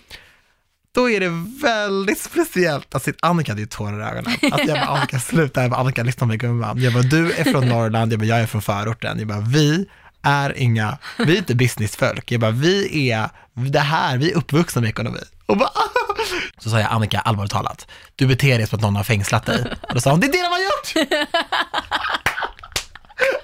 [0.96, 1.30] då är det
[1.68, 2.96] väldigt speciellt.
[2.96, 4.38] Alltså, Annika hade ju tårar i ögonen.
[4.52, 6.82] Alltså, jag bara, Annika sluta, jag bara, Annika lyssna på mig gumman.
[6.82, 9.20] Jag bara, du är från Norrland, jag bara, jag är från förorten.
[9.20, 9.86] Jag bara, vi
[10.24, 12.32] är inga, vi är inte businessfolk.
[12.32, 15.20] Jag bara, vi är, det här, vi är uppvuxna med ekonomi.
[15.46, 15.70] Och bara,
[16.58, 19.64] så sa jag, Annika, allvarligt talat, du beter dig som att någon har fängslat dig.
[19.82, 21.20] Och då sa hon, det är det de har gjort!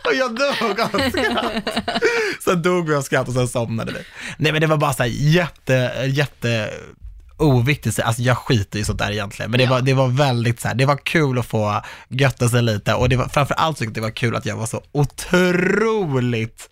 [0.05, 1.83] Och jag dog av skratt.
[2.43, 3.99] Sen dog vi av skratt och sen somnade vi.
[4.37, 6.73] Nej men det var bara så här jätte, jätte
[7.37, 9.69] oviktigt, alltså jag skiter i sånt där egentligen, men det, Ja.
[9.69, 13.09] var, det var väldigt så här, det var kul att få götta sig lite och
[13.09, 16.69] det var framför allt tyckte jag det var kul att jag var så otroligt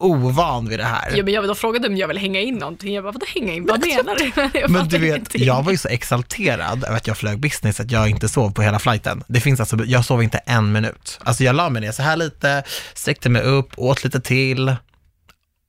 [0.00, 1.16] ovan vid det här.
[1.16, 2.94] Ja, men jag, de frågade om jag ville hänga in någonting.
[2.94, 3.66] Jag bara, vadå hänga in?
[3.66, 4.68] Vad menar du?
[4.72, 5.44] Men du vet, ingenting.
[5.44, 8.62] jag var ju så exalterad över att jag flög business att jag inte sov på
[8.62, 9.24] hela flighten.
[9.28, 11.18] Det finns alltså, jag sov inte en minut.
[11.22, 12.62] Alltså jag la mig ner så här lite,
[12.94, 14.76] sträckte mig upp, åt lite till,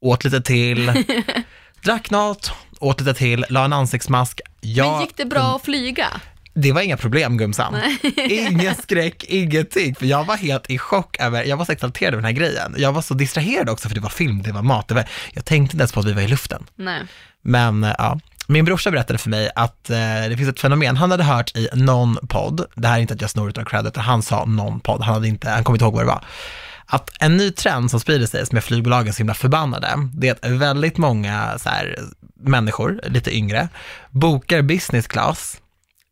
[0.01, 0.91] åt lite till,
[1.83, 4.41] drack något, åt lite till, la en ansiktsmask.
[4.61, 6.07] Jag, Men gick det bra att flyga?
[6.53, 7.75] Det var inga problem gumsan.
[8.29, 9.95] Ingen skräck, ingenting.
[9.95, 12.75] För jag var helt i chock över, jag var så exalterad över den här grejen.
[12.77, 15.45] Jag var så distraherad också för det var film, det var mat, det var, jag
[15.45, 16.65] tänkte inte ens på att vi var i luften.
[16.75, 17.01] Nej.
[17.41, 19.97] Men eh, ja, min brorsa berättade för mig att eh,
[20.29, 23.21] det finns ett fenomen, han hade hört i någon podd, det här är inte att
[23.21, 25.85] jag snor utan cred, utan han sa någon podd, han, hade inte, han kommer inte
[25.85, 26.23] ihåg vad det var,
[26.91, 30.33] att en ny trend som sprider sig, som är flygbolagen så himla förbannade, det är
[30.33, 31.99] att väldigt många så här,
[32.39, 33.69] människor, lite yngre,
[34.09, 35.61] bokar business class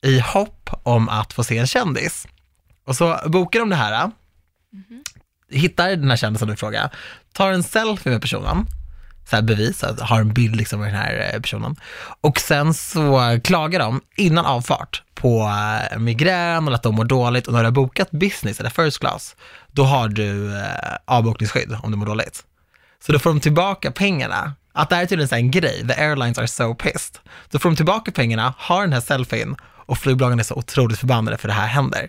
[0.06, 2.28] i hopp om att få se en kändis.
[2.86, 4.12] Och så bokar de det här,
[5.50, 6.90] hittar den här kändisen i fråga,
[7.34, 8.66] tar en selfie med personen,
[9.30, 11.76] så här bevis, har en bild liksom av den här eh, personen.
[12.22, 15.52] Och sen så klagar de innan avfart på
[15.92, 19.00] eh, migrän och att de mår dåligt och när du har bokat business eller first
[19.00, 19.36] class,
[19.72, 20.64] då har du eh,
[21.06, 22.44] avbokningsskydd om du mår dåligt.
[23.06, 24.54] Så då får de tillbaka pengarna.
[24.74, 27.18] Att det här är tydligen en grej, the airlines are so pissed.
[27.52, 31.38] Då får de tillbaka pengarna, har den här selfien och flygbolagen är så otroligt förbannade
[31.38, 32.08] för det här händer.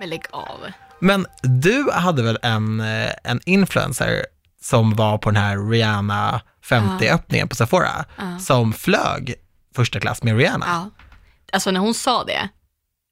[0.00, 0.58] Men lägg av.
[1.00, 4.26] Men du hade väl en, eh, en influencer
[4.62, 8.04] som var på den här Rihanna 50-öppningen på Sephora,
[8.40, 9.34] som flög
[9.74, 10.90] första klass med Rihanna.
[11.52, 12.48] Alltså när hon sa det,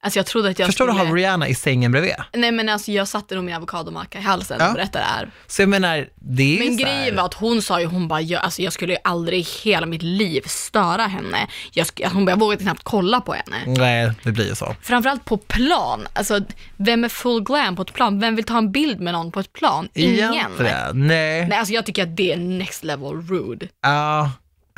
[0.07, 1.03] alltså jag trodde att jag Förstår du skulle...
[1.03, 2.12] att ha Rihanna i sängen bredvid?
[2.35, 4.69] Nej men alltså jag satte nog min avokadomacka i halsen Ja.
[4.69, 5.31] och berättade det här.
[5.47, 8.09] Så jag menar, det är Men så här, grejen var att hon sa ju, hon
[8.09, 11.47] bara, jag, alltså jag skulle ju aldrig i hela mitt liv störa henne.
[11.73, 13.57] Jag, sk- hon bara, jag vågade knappt kolla på henne.
[13.79, 14.77] Nej, det blir ju så.
[14.83, 16.07] Framförallt på plan.
[16.12, 16.40] Alltså,
[16.77, 18.21] vem är full glam på ett plan?
[18.21, 19.88] Vem vill ta en bild med någon på ett plan?
[19.95, 20.35] Ingen.
[20.35, 21.47] Egentligen, Nej.
[21.49, 23.66] Nej, alltså jag tycker att det är next level rude.
[23.83, 24.31] Ja,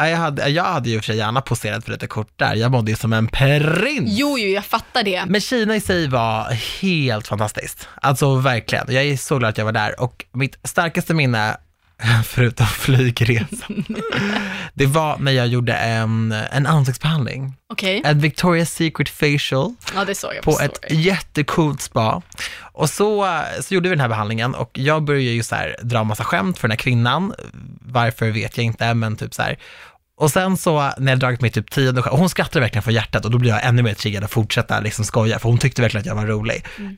[0.07, 2.55] jag hade, jag hade ju för sig gärna poserat för lite kort där.
[2.55, 4.19] Jag mådde ju som en prins.
[4.19, 5.25] Jo, jo, jag fattar det.
[5.27, 7.89] Men Kina i sig var helt fantastiskt.
[8.03, 8.87] Alltså verkligen.
[8.89, 11.57] Jag är så glad att jag var där och mitt starkaste minne,
[12.25, 13.85] förutom flygresan,
[14.75, 17.55] det var när jag gjorde en, en ansiktsbehandling.
[17.73, 22.23] Okej, En Victoria's Secret facial ja det såg jag på, på ett jättecoolt spa.
[22.61, 26.05] Och så, så gjorde vi den här behandlingen och jag började ju så här dra
[26.05, 27.33] massa skämt för den här kvinnan.
[27.89, 29.59] Varför vet jag inte, men typ så här.
[30.17, 33.25] Och sen så när jag dragit mig typ tionde och hon skrattade verkligen från hjärtat
[33.25, 36.01] och då blev jag ännu mer triggad att fortsätta liksom skoja, för hon tyckte verkligen
[36.03, 36.65] att jag var rolig.
[36.79, 36.97] Mm.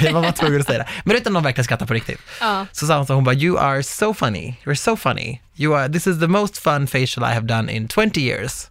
[0.00, 0.88] jag var bara tvungen att säga det.
[1.04, 2.20] Men utan någon verkligen skrattar på riktigt.
[2.40, 2.66] Ja.
[2.72, 5.40] Så sa hon så, hon bara, you are so funny, you're so funny.
[5.56, 8.66] You are, this is the most fun facial I have done in 20 years.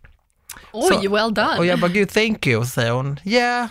[0.71, 1.57] Oj, Så- well done.
[1.57, 2.59] Och jag bara, gud thank you.
[2.59, 3.67] Och så säger hon, yeah,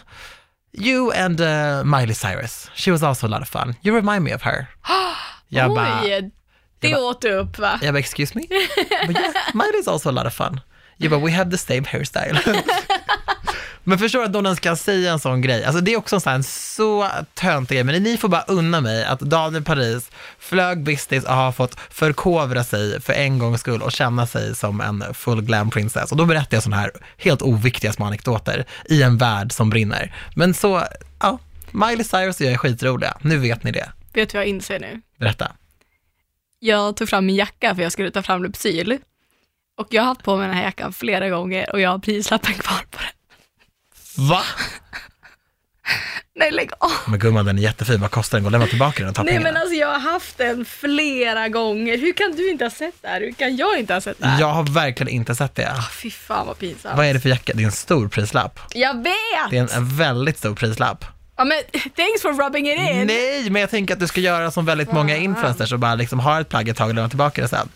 [0.73, 3.75] you and uh, Miley Cyrus, she was also a lot of fun.
[3.83, 4.67] You remind me of her.
[5.49, 6.31] Jag bara, Oj,
[6.89, 7.79] Det bara- åt du upp va?
[7.83, 8.43] Jag bara, excuse me?
[9.07, 10.61] But yeah, mine is also a lot of fun.
[10.97, 12.41] Jag bara, we have the same hairstyle.
[13.85, 15.65] men förstår att någon ens kan säga en sån grej.
[15.65, 19.05] Alltså det är också en sån så töntig grej, men ni får bara unna mig
[19.05, 23.93] att Daniel Paris flög business och har fått förkovra sig för en gångs skull och
[23.93, 26.11] känna sig som en full glam princess.
[26.11, 30.15] Och då berättar jag såna här helt oviktiga små anekdoter i en värld som brinner.
[30.37, 30.83] Men så,
[31.21, 31.39] ja,
[31.71, 33.17] Miley Cyrus och jag är skitroliga.
[33.21, 33.91] Nu vet ni det.
[34.13, 35.01] Vet du vad jag inser nu?
[35.19, 35.53] Berätta.
[36.59, 38.99] Jag tog fram min jacka för jag skulle ta fram Lypsyl.
[39.79, 42.55] Och jag har haft på mig den här jackan flera gånger och jag har prislappen
[42.55, 44.29] kvar på den.
[44.29, 44.43] Va?
[46.39, 46.91] Nej lägg av!
[47.09, 48.01] Men gumman, den är jättefin.
[48.01, 48.43] Vad kostar den?
[48.45, 49.53] Gå och lämna tillbaka den och ta Nej pengarna.
[49.53, 51.99] men alltså jag har haft den flera gånger.
[51.99, 53.21] Hur kan du inte ha sett det här?
[53.21, 54.41] Hur kan jag inte ha sett det här?
[54.41, 55.71] Jag har verkligen inte sett det.
[55.73, 56.97] Ah, Fy fan vad pinsamt.
[56.97, 57.53] Vad är det för jacka?
[57.55, 58.61] Det är en stor prislapp.
[58.75, 59.51] Jag vet!
[59.51, 61.05] Det är en, en väldigt stor prislapp.
[61.37, 63.07] Ja men thanks for rubbing it in.
[63.07, 66.21] Nej, men jag tänker att du ska göra som väldigt många influencers och bara liksom
[66.21, 67.69] ha ett plagg ett tag och lämna tillbaka det sen.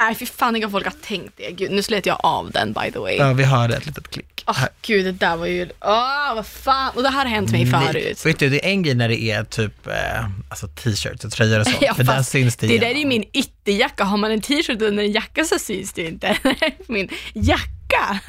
[0.00, 1.50] Nej fy fan, om folk har tänkt det.
[1.50, 3.16] Gud, nu slet jag av den by the way.
[3.16, 4.44] Ja, vi hörde ett litet klick.
[4.46, 6.92] Åh gud, det där var ju, åh vad fan.
[6.94, 8.26] Och det här har hänt mig förut.
[8.26, 11.60] Vet du, det är en grej när det är typ eh, alltså t-shirts och tröjor
[11.60, 14.04] och så, Ja, för där fast syns det Det där är ju min ytterjacka.
[14.04, 16.38] Har man en t-shirt under en jacka så syns det inte.
[16.42, 18.20] Det är min jacka.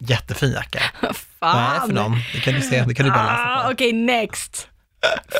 [0.00, 0.82] Jättefin jacka.
[1.00, 1.14] Vad
[1.54, 1.86] Vad är det fan.
[1.88, 2.18] för någon?
[2.34, 3.70] Det kan du se, det kan du bara läsa Ah, på.
[3.72, 4.68] Okej, next.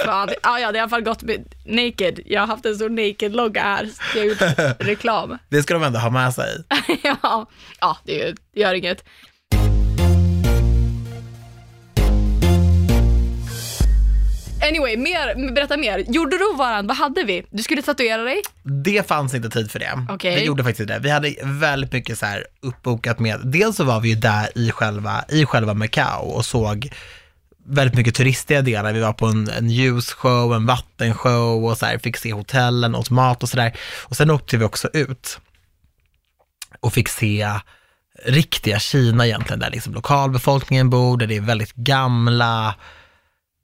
[0.04, 0.28] Fan.
[0.42, 2.20] Ah, ja, det har i alla fall gått med naked.
[2.26, 3.88] Jag har haft en stor naked-logga här.
[4.14, 4.40] Jag har gjort
[4.80, 5.38] reklam.
[5.48, 6.64] Det ska de ändå ha med sig.
[7.22, 7.46] ja,
[7.80, 9.04] ja det gör inget.
[14.68, 15.98] Anyway, mer, berätta mer.
[15.98, 16.86] Gjorde du varann?
[16.86, 17.46] Vad hade vi?
[17.50, 18.42] Du skulle tatuera dig?
[18.62, 20.06] Det fanns inte tid för det.
[20.08, 20.34] Okej.
[20.34, 20.98] Vi gjorde faktiskt det.
[20.98, 24.70] Vi hade väldigt mycket så här uppbokat med, dels så var vi ju där i
[24.70, 26.92] själva, i själva Macao och såg
[27.66, 28.92] väldigt mycket turistiga delar.
[28.92, 33.10] Vi var på en, en ljusshow, en vattenshow och så här, fick se hotellen, åt
[33.10, 33.76] mat och sådär.
[34.02, 35.38] Och sen åkte vi också ut
[36.80, 37.50] och fick se
[38.24, 42.74] riktiga Kina egentligen, där liksom lokalbefolkningen bor, där det är väldigt gamla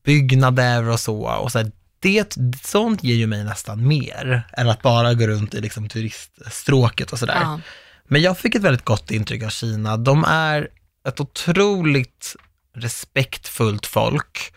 [0.04, 1.22] byggnader och så.
[1.24, 5.54] Och så här, det, sånt ger ju mig nästan mer än att bara gå runt
[5.54, 7.40] i liksom turiststråket och sådär.
[7.40, 7.60] Ja.
[8.04, 9.96] Men jag fick ett väldigt gott intryck av Kina.
[9.96, 10.68] De är
[11.08, 12.36] ett otroligt
[12.74, 14.54] respektfullt folk.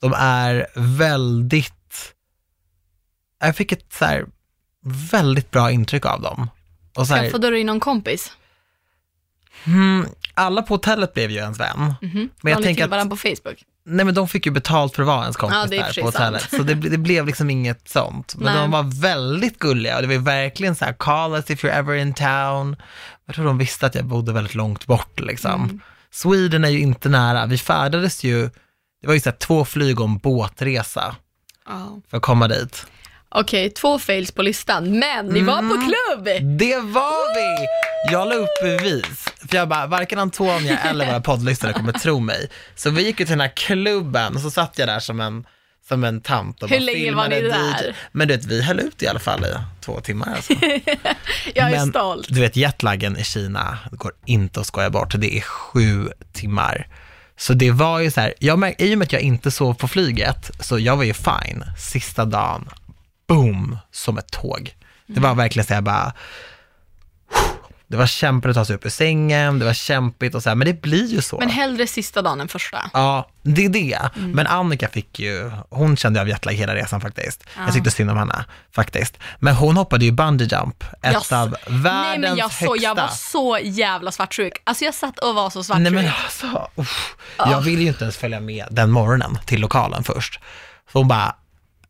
[0.00, 2.14] De är väldigt,
[3.40, 4.26] jag fick ett så här,
[5.12, 6.50] väldigt bra intryck av dem.
[6.96, 8.32] Och så här, Skaffade du någon kompis?
[9.64, 11.94] hmm, alla på hotellet blev ju ens vän.
[12.02, 12.28] Mhm.
[12.42, 13.64] Men jag tänker att- varandra på Facebook?
[13.90, 16.06] Nej men de fick ju betalt för att vara ens kompis Ja, och där på
[16.06, 16.50] hotellet.
[16.50, 18.34] Så det, det blev liksom inget sånt.
[18.36, 18.62] Men Nej.
[18.62, 21.94] de var väldigt gulliga och det var verkligen så här, call us if you're ever
[21.94, 22.76] in town.
[23.26, 25.62] Jag tror de visste att jag bodde väldigt långt bort liksom.
[25.64, 25.80] Mm.
[26.10, 27.46] Sweden är ju inte nära.
[27.46, 28.50] Vi färdades ju,
[29.00, 31.16] det var ju så här, två flyg om båtresa
[31.66, 32.00] Ja.
[32.10, 32.86] för att komma dit.
[33.30, 35.68] Okej, två fails på listan, men ni var Mm.
[35.70, 36.24] på klubb!
[36.58, 37.66] Det var vi!
[38.12, 42.48] Jag la upp bevis, för jag bara, varken Antonia eller våra poddlyssnare kommer tro mig.
[42.76, 45.44] Så vi gick ju till den här klubben och så satt jag där som en,
[45.88, 47.50] som en tant och Hur bara länge var filmade ni DJ.
[47.50, 47.96] där?
[48.12, 50.52] Men du vet, vi höll ut i alla fall i två timmar alltså.
[51.54, 52.26] Jag är Men stolt.
[52.30, 56.86] du vet, jetlaggen i Kina, det går inte att skoja bort, det är sju timmar.
[57.36, 59.88] Så det var ju så här, jag i och med att jag inte sov på
[59.88, 61.64] flyget, så jag var ju fine.
[61.78, 62.68] Sista dagen,
[63.28, 64.74] boom, som ett tåg.
[65.06, 66.12] Det var verkligen så här bara,
[67.90, 70.56] det var kämpigt att ta sig upp ur sängen, det var kämpigt och så här,
[70.56, 71.38] men det blir ju så.
[71.38, 72.90] Men hellre sista dagen än första.
[72.92, 74.10] Ja, det är det.
[74.16, 74.30] Mm.
[74.30, 77.44] Men Annika fick ju, hon kände av jetlag hela resan faktiskt.
[77.56, 79.18] Jag tyckte synd om henne faktiskt.
[79.38, 82.66] Men hon hoppade ju bungee jump, ett Jag- av världens Nej men jag, högsta.
[82.66, 84.52] så, jag var så jävla svartsjuk.
[84.64, 85.82] Alltså jag satt och var så svartsjuk.
[85.92, 87.16] Nej men alltså, uff.
[87.36, 90.40] jag ville ju inte ens följa med den morgonen till lokalen först.
[90.92, 91.36] Så hon bara,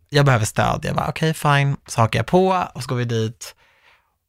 [0.09, 0.81] jag behöver stöd.
[0.83, 3.55] Jag bara, okej fine, så hakar jag på och så går vi dit.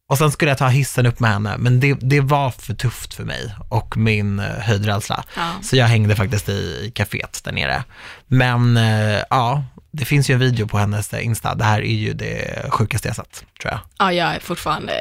[0.10, 3.14] Och sen skulle jag ta hissen upp med henne, men det, det var för tufft
[3.14, 5.24] för mig och min eh, höjdrädsla.
[5.36, 5.52] Ja.
[5.64, 7.84] Så jag hängde faktiskt i, kaféet där nere.
[8.28, 11.56] Men eh, ja, det finns ju en video på hennes Insta.
[11.56, 13.80] Det här är ju det sjukaste jag sett, tror jag.
[13.98, 14.94] Ja, jag är fortfarande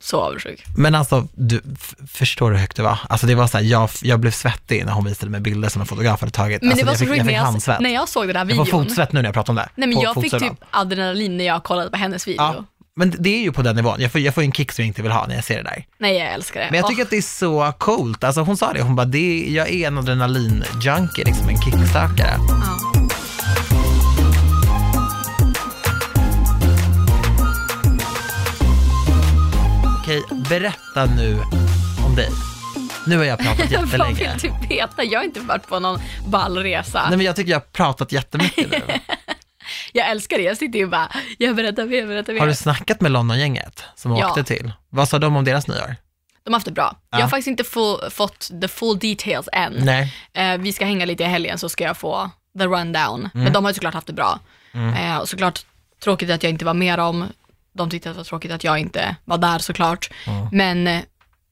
[0.00, 0.64] så avundsjuk.
[0.76, 1.60] Men alltså, du,
[2.12, 2.98] förstår du hur högt det var?
[3.08, 5.80] Alltså det var så här, jag, jag blev svettig när hon visade mig bilder som
[5.80, 6.62] en fotograf hade tagit.
[6.62, 8.26] Men alltså, det var jag så fick, sjukt jag när fick jag, när jag såg
[8.26, 8.84] den här Jag får videon.
[8.84, 9.68] fotsvett nu när jag pratar om det.
[9.74, 10.56] Nej men jag fick fotsidan.
[10.56, 12.42] typ adrenalin när jag kollade på hennes video.
[12.42, 12.64] Ja,
[12.96, 14.00] men det är ju på den nivån.
[14.00, 15.62] Jag får, jag får en kick som jag inte vill ha när jag ser det
[15.62, 15.84] där.
[15.98, 16.66] Nej jag älskar det.
[16.70, 18.24] Men jag tycker Åh, att det är så coolt.
[18.24, 22.36] Alltså hon sa det, hon bara, det jag är en adrenalin-junkie, liksom en kicksökare.
[22.38, 22.97] ja.
[30.08, 31.38] Okej, berätta nu
[32.06, 32.28] om dig.
[33.06, 34.14] Nu har jag pratat Vad jättelänge.
[34.42, 35.04] vill du veta?
[35.04, 37.06] Jag har inte varit på någon ballresa.
[37.08, 38.80] Nej men jag tycker jag har pratat jättemycket nu.
[39.92, 40.42] jag älskar det.
[40.42, 42.40] Jag sitter ju bara, jag berättar mer, berättar mer.
[42.40, 44.28] Har du snackat med London-gänget som Ja.
[44.28, 44.72] åkte till?
[44.90, 45.96] Vad sa de om deras nyår?
[46.44, 46.96] De har haft det bra.
[47.10, 47.24] Jag Ja.
[47.24, 49.72] har faktiskt inte få, fått the full details än.
[49.72, 50.14] Nej.
[50.34, 53.20] Eh, vi ska hänga lite i helgen så ska jag få the rundown.
[53.34, 53.44] Mm.
[53.44, 54.38] Men de har ju såklart haft det bra.
[54.98, 55.60] Eh, och såklart
[56.04, 57.26] tråkigt att jag inte var med dem.
[57.78, 60.10] De tyckte att det var tråkigt att jag inte var där såklart.
[60.52, 61.00] Men, eh,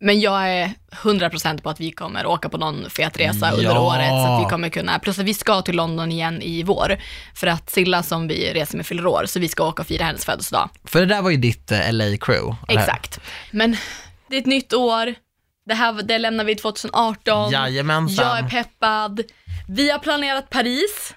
[0.01, 0.71] men jag är
[1.03, 3.81] 100% på att vi kommer åka på någon fet resa under Ja.
[3.81, 4.09] året.
[4.09, 6.97] Så att vi kommer kunna, plus att vi ska till London igen i vår.
[7.35, 10.05] För att Silla som vi reser med fyller år, så vi ska åka och fira
[10.05, 10.71] hennes födelsedag.
[10.85, 12.55] För det där var ju ditt eh, LA-crew.
[12.69, 13.21] Exakt.
[13.51, 13.77] Men
[14.31, 15.15] det är ett nytt år.
[15.67, 17.51] Det här det lämnar vi 2018.
[17.53, 18.27] Jajamensan.
[18.27, 19.21] Jag är peppad.
[19.69, 21.15] Vi har planerat Paris.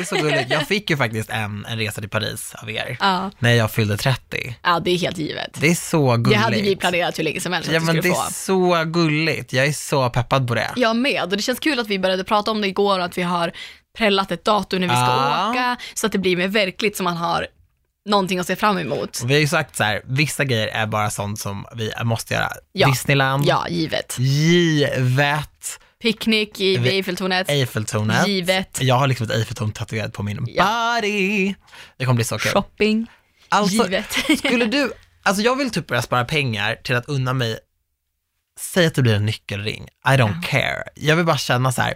[0.00, 0.50] Det är så gulligt.
[0.50, 2.96] Jag fick ju faktiskt en, en resa till Paris av er.
[3.00, 3.30] Ja.
[3.38, 4.56] När jag fyllde 30.
[4.62, 5.50] ja, det är helt givet.
[5.60, 6.40] Det är så Det gulligt.
[6.40, 8.22] hade vi planerat hur länge som helst att Ja men skulle det få.
[8.26, 9.52] är så gulligt.
[9.52, 10.70] Jag är så peppad på det.
[10.76, 11.22] Jag med.
[11.22, 13.52] Och det känns kul att vi började prata om det igår och att vi har
[13.98, 15.50] prällat ett datum när vi ska Ja.
[15.50, 15.76] åka.
[15.94, 17.46] Så att det blir mer verkligt så man har
[18.08, 19.22] någonting att se fram emot.
[19.26, 22.48] Vi har ju sagt så här, vissa grejer är bara sånt som vi måste göra.
[22.72, 22.88] Ja.
[22.88, 24.16] Disneyland, Ja, givet.
[24.18, 27.50] givet, Picknick i Vi- Eiffeltornet.
[27.50, 28.26] Eiffeltornet.
[28.28, 28.78] Givet.
[28.82, 30.94] Jag har liksom ett Eiffeltorn tatuerat på min Ja.
[31.00, 31.54] body.
[31.98, 32.52] Det kommer bli så kul.
[32.52, 33.06] Shopping.
[33.48, 34.38] Alltså, givet.
[34.38, 34.92] skulle du,
[35.22, 37.58] alltså jag vill typ börja spara pengar till att unna mig,
[38.60, 40.82] säg att det blir en nyckelring, I don't care.
[40.94, 41.94] Jag vill bara känna så här,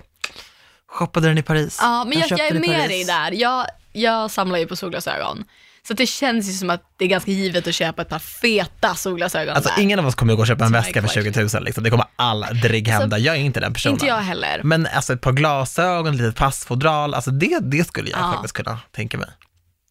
[0.87, 1.79] shoppade den i Paris?
[1.81, 3.33] Ja, men jag, jag, köpte är med dig där.
[3.33, 5.45] Jag, jag samlar ju på solglasögon.
[5.87, 8.19] Så att det känns ju som att det är ganska givet att köpa ett par
[8.19, 9.83] feta solglasögon Alltså där.
[9.83, 11.49] ingen av oss kommer gå och köpa en väska för verkligen.
[11.49, 11.85] 20 000 liksom.
[11.85, 13.19] Det kommer aldrig hända.
[13.19, 13.93] Jag är inte den personen.
[13.95, 14.61] Inte jag heller.
[14.65, 18.33] Men alltså ett par glasögon, ett litet passfodral, alltså det, det skulle jag Ja.
[18.33, 19.29] faktiskt kunna tänka mig.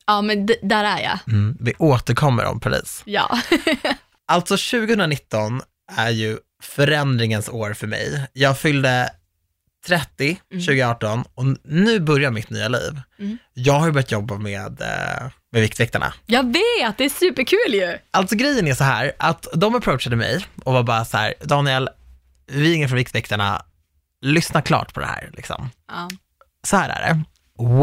[0.07, 1.19] Ja, men d- där är jag.
[1.27, 1.57] Mm.
[1.59, 3.01] Vi återkommer om Paris.
[3.05, 3.39] Ja.
[4.27, 5.61] Alltså 2019
[5.97, 8.27] är ju förändringens år för mig.
[8.33, 9.09] Jag fyllde
[9.87, 13.01] 30 2018 och nu börjar mitt nya liv.
[13.19, 13.37] Mm.
[13.53, 16.13] Jag har ju börjat jobba med, eh, med Viktväktarna.
[16.25, 17.97] Jag vet, det är superkul ju.
[18.11, 21.89] Alltså grejen är så här att de approachade mig och var bara så här, Daniel,
[22.47, 23.65] vi ringer från Viktväktarna,
[24.21, 25.69] lyssna klart på det här liksom.
[25.87, 26.09] Ja.
[26.67, 27.23] Så här är det,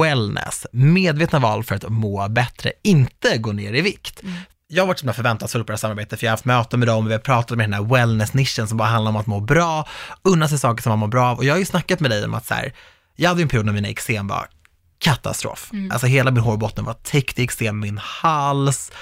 [0.01, 4.23] wellness, medvetna val för att må bättre, inte gå ner i vikt.
[4.67, 6.89] Jag har varit så förväntansfull på det här samarbetet för jag har haft möten med
[6.89, 9.89] dem, vi har pratat med den här wellness-nischen som bara handlar om att må bra,
[10.23, 12.25] unna sig saker som man mår bra av och jag har ju snackat med dig
[12.25, 12.73] om att så här,
[13.17, 14.49] jag hade ju en period när mina eksem var
[15.01, 15.71] katastrof.
[15.91, 18.93] Alltså hela min hårbotten var täckt i eksem, min hals,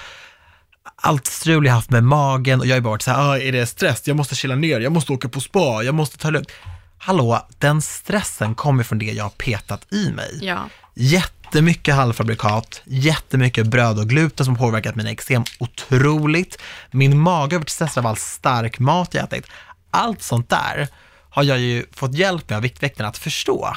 [1.01, 3.51] allt strul jag haft med magen och jag har bara varit så här, "Ah, är
[3.51, 4.07] det stress?
[4.07, 6.49] Jag måste chilla ner, jag måste åka på spa, jag måste ta lugnt.
[6.97, 10.39] Hallå, den stressen kommer från det jag har petat i mig.
[10.41, 10.69] Ja.
[10.95, 16.57] Jättemycket halvfabrikat, jättemycket bröd och gluten som påverkat mina eksem otroligt.
[16.91, 19.45] Min mage har varit stressad av all stark mat jag ätit.
[19.91, 20.87] Allt sånt där
[21.29, 23.75] har jag ju fått hjälp med av Viktväktarna att förstå.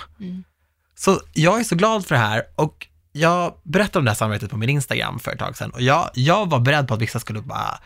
[1.04, 4.50] Så jag är så glad för det här och jag berättade om det här samarbetet
[4.50, 7.20] på min Instagram för ett tag sedan och jag, jag var beredd på att vissa
[7.20, 7.78] skulle bara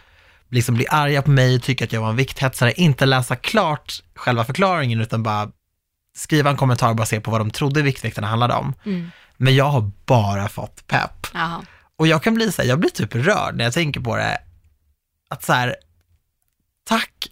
[0.51, 4.45] liksom bli arga på mig, tycka att jag var en vikthetsare, inte läsa klart själva
[4.45, 5.51] förklaringen utan bara
[6.17, 8.75] skriva en kommentar och bara se på vad de trodde Viktväktarna handlade om.
[8.85, 9.11] Mm.
[9.37, 11.27] Men jag har bara fått pepp.
[11.35, 11.63] Jaha.
[11.97, 14.39] Och jag kan bli så här, jag blir typ rörd när jag tänker på det.
[15.31, 15.77] Att så här,
[16.85, 17.29] tack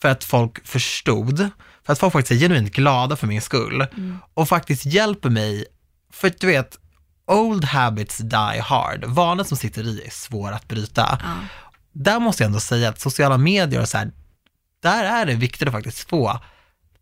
[0.00, 1.50] för att folk förstod,
[1.86, 3.86] för att folk faktiskt är genuint glada för min skull
[4.34, 5.64] och faktiskt hjälper mig,
[6.12, 6.78] för du vet,
[7.26, 9.04] old habits die hard.
[9.04, 11.18] Vanor som sitter i är svåra att bryta.
[11.22, 11.36] Ja.
[11.92, 14.10] Där måste jag ändå säga att sociala medier och så här,
[14.82, 16.40] där är det viktigt att faktiskt få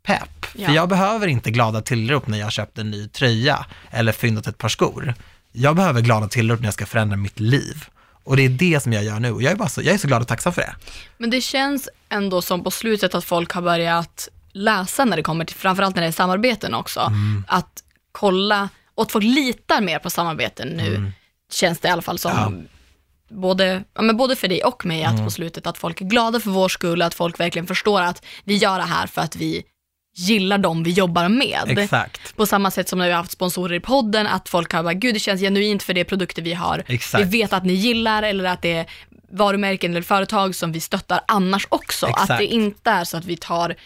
[0.03, 0.47] pepp.
[0.55, 0.67] Ja.
[0.67, 4.59] För jag behöver inte glada tillrop när jag köpt en ny tröja eller fyndat ett
[4.59, 5.15] par skor.
[5.53, 7.85] Jag behöver glada tillrop när jag ska förändra mitt liv.
[8.25, 9.99] Och det är det som jag gör nu och jag är, bara så, jag är
[9.99, 10.75] så glad och tacksam för det.
[11.19, 15.45] Men det känns ändå som på slutet att folk har börjat läsa när det kommer
[15.45, 17.45] till, framförallt när det är samarbeten också, Mm.
[17.49, 17.83] att
[18.13, 21.11] kolla, och att folk litar mer på samarbeten nu, Mm.
[21.53, 22.33] känns det i alla fall som.
[22.33, 22.53] Ja.
[23.37, 25.15] Både, ja, men både för dig och mig, Mm.
[25.17, 28.25] att på slutet att folk är glada för vår skull, att folk verkligen förstår att
[28.45, 29.63] vi gör det här för att vi
[30.17, 31.79] gillar dem vi jobbar med.
[31.79, 32.37] Exakt.
[32.37, 34.95] På samma sätt som när vi har haft sponsorer i podden, att folk har bara,
[34.95, 36.83] gud det känns genuint för de produkter vi har.
[36.87, 37.25] Exakt.
[37.25, 38.87] Vi vet att ni gillar eller att det är
[39.33, 42.07] varumärken eller företag som vi stöttar annars också.
[42.07, 42.31] Exakt.
[42.31, 43.77] Att det inte är så att vi tar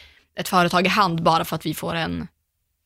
[0.41, 2.29] ett företag i hand bara för att vi får en,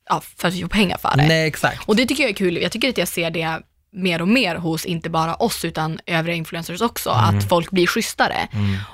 [0.09, 1.27] ja, för att vi får pengar för det.
[1.27, 1.89] Nej, exakt.
[1.89, 2.57] Och det tycker jag är kul.
[2.57, 6.37] Jag tycker att jag ser det mer och mer hos inte bara oss utan övriga
[6.37, 7.39] influencers också, Mm.
[7.39, 8.49] att folk blir schysstare.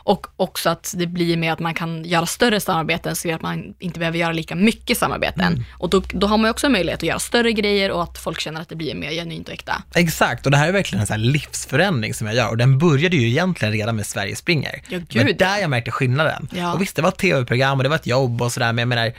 [0.05, 3.75] Och också att det blir med att man kan göra större samarbeten så att man
[3.79, 5.41] inte behöver göra lika mycket samarbeten.
[5.53, 5.65] Mm.
[5.79, 8.61] Och då, då har man också möjlighet att göra större grejer och att folk känner
[8.61, 9.83] att det blir mer genuint och äkta.
[9.95, 12.79] Exakt, och det här är verkligen en sån här livsförändring som jag gör och den
[12.79, 14.83] började ju egentligen redan med Sverige springer.
[14.89, 16.49] Ja, Men gud, där jag märkte skillnaden.
[16.57, 16.73] Ja.
[16.75, 18.89] Och visst, det var ett tv-program och det var ett jobb och sådär, men jag
[18.89, 19.13] menar,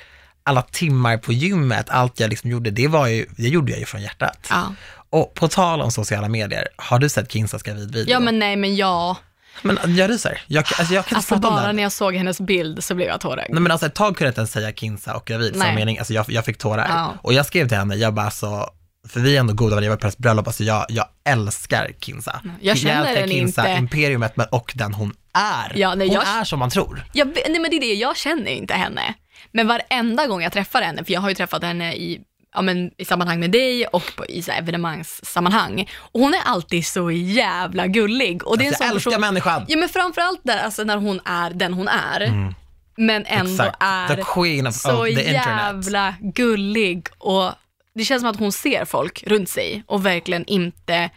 [0.45, 3.85] alla timmar på gymmet, allt jag liksom gjorde, det var ju, det gjorde jag ju
[3.85, 4.47] från hjärtat.
[4.49, 4.73] Ja.
[5.09, 8.11] Och på tal om sociala medier, har du sett Kinsas gravidvideo?
[8.13, 9.17] Ja, men nej, men ja.
[9.61, 10.41] Men jag ryser.
[10.47, 11.73] Jag, alltså, jag kan inte Alltså prata om bara det.
[11.73, 13.49] när jag såg hennes bild så blev jag tårögd.
[13.53, 15.75] Nej men alltså ett tag kunde jag inte ens säga Kinsa och gravid som Nej.
[15.75, 16.85] mening, alltså jag, jag fick tårar.
[16.89, 17.13] Ja.
[17.21, 18.69] Och jag skrev till henne, jag bara så,
[19.07, 21.91] för vi är ändå goda vänner, jag var på hennes bröllop, alltså jag, jag älskar
[21.99, 22.41] Kinsa.
[22.61, 23.79] Jag känner älskar den Kinsa, inte.
[23.79, 25.71] imperiumet men, och den hon är.
[25.75, 27.05] Ja, nej, hon jag- är som man tror.
[27.13, 29.13] Jag, nej men det är det, jag känner inte henne.
[29.51, 32.21] Men varenda gång jag träffar henne, för jag har ju träffat henne i,
[32.53, 35.89] ja, men, i sammanhang med dig och på, i så här evenemangssammanhang.
[35.97, 38.47] Och hon är alltid så jävla gullig.
[38.47, 39.65] Och det är en Alltså, jag älskar person, människan.
[39.67, 42.53] Ja men framförallt där, alltså när hon är den hon är.
[42.97, 43.51] Men ändå Mm.
[43.51, 43.77] Exakt.
[43.79, 47.07] är The queen of, så of jävla gullig.
[47.17, 47.51] Och
[47.95, 51.09] det känns som att hon ser folk runt sig och verkligen inte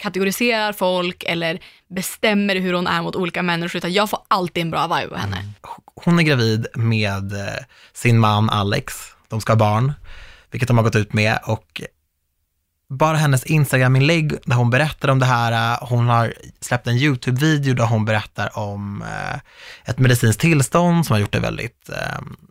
[0.00, 4.70] kategoriserar folk eller bestämmer hur hon är mot olika människor, utan jag får alltid en
[4.70, 5.36] bra vibe av henne.
[5.36, 5.52] Mm.
[6.04, 8.94] Hon är gravid med eh, sin man Alex,
[9.28, 9.92] de ska ha barn,
[10.50, 11.82] vilket de har gått ut med och
[12.88, 17.74] bara hennes Instagram-inlägg där hon berättar om det här, eh, hon har släppt en YouTube-video
[17.74, 19.40] där hon berättar om eh,
[19.84, 21.90] ett medicinskt tillstånd som har gjort det väldigt,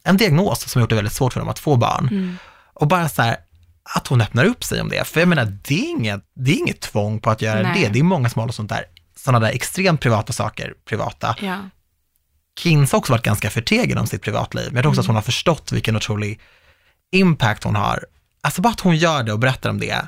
[0.03, 2.37] en diagnos som har gjort det väldigt svårt för dem att få barn.
[2.73, 3.37] Och bara så här,
[3.95, 6.57] att hon öppnar upp sig om det, för jag menar, det är inget, det är
[6.57, 7.83] inget tvång på att göra Nej.
[7.83, 8.85] det, det är många som håller sånt där,
[9.15, 11.35] sådana där extremt privata saker privata.
[11.41, 11.69] Ja.
[12.59, 15.15] Kins har också varit ganska förtegen om sitt privatliv, men jag tror också att hon
[15.15, 16.39] har förstått vilken otrolig
[17.11, 18.05] impact hon har.
[18.41, 20.07] Alltså bara att hon gör det och berättar om det.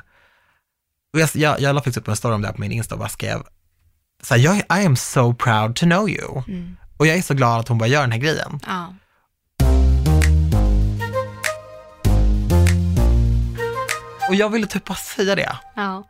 [1.12, 2.94] Och jag, jag, jag la faktiskt upp en story om det här på min Insta
[2.94, 3.42] och bara skrev,
[4.22, 6.42] så här, jag, I am so proud to know you.
[6.96, 8.60] Och jag är så glad att hon bara gör den här grejen.
[8.66, 8.94] Ja.
[14.28, 15.56] Och jag ville typ bara säga det.
[15.76, 16.08] Ja.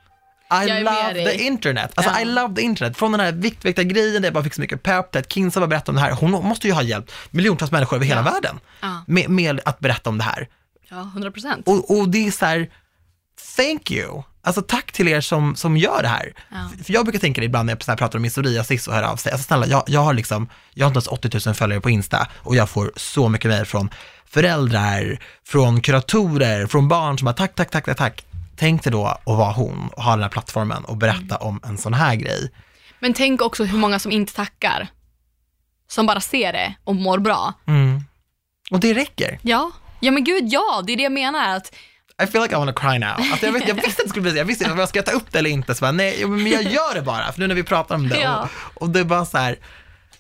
[0.64, 1.24] I Jag love dig.
[1.38, 1.92] the internet.
[1.94, 2.20] Alltså Ja.
[2.20, 2.96] I love the internet.
[2.96, 5.66] Från den här viktväkta grejen där jag bara fick så mycket pepp, att Kinsa bara
[5.66, 6.12] berättade om det här.
[6.12, 8.30] Hon måste ju ha hjälpt miljontals människor över hela Ja.
[8.32, 8.60] världen
[9.06, 10.48] med, med att berätta om det här.
[10.90, 11.68] ja, 100 procent.
[11.68, 12.68] Och, och det är så här,
[13.56, 14.22] thank you.
[14.44, 16.34] Alltså tack till er som, som gör det här.
[16.84, 19.16] För- jag brukar tänka det ibland när jag pratar om min psoriasis och hör av
[19.16, 19.32] sig.
[19.32, 22.28] Alltså snälla, jag, jag har liksom, jag har inte ens 80 000 följare på Insta
[22.38, 23.90] och jag får så mycket mejl från
[24.32, 28.24] föräldrar, från kuratorer, från barn som bara tack, tack, tack, tack, tack.
[28.56, 31.78] Tänk dig då att vara hon och ha den här plattformen och berätta om en
[31.78, 32.50] sån här grej.
[33.00, 34.88] Men tänk också hur många som inte tackar.
[35.88, 37.52] Som bara ser det och mår bra.
[37.66, 38.00] Mm.
[38.70, 39.38] Och det räcker.
[39.42, 39.70] Ja,
[40.00, 41.56] ja men gud ja, det är det jag menar.
[41.56, 41.74] Att,
[42.22, 43.08] I feel like I wanna cry now.
[43.08, 44.88] Alltså jag, vet, jag visste att det skulle bli så, jag visste inte om jag
[44.88, 47.40] ska ta upp det eller inte, så bara, nej, men jag gör det bara, för
[47.40, 48.20] nu när vi pratar om det.
[48.20, 48.48] Ja.
[48.74, 49.56] Och, och det är bara så här,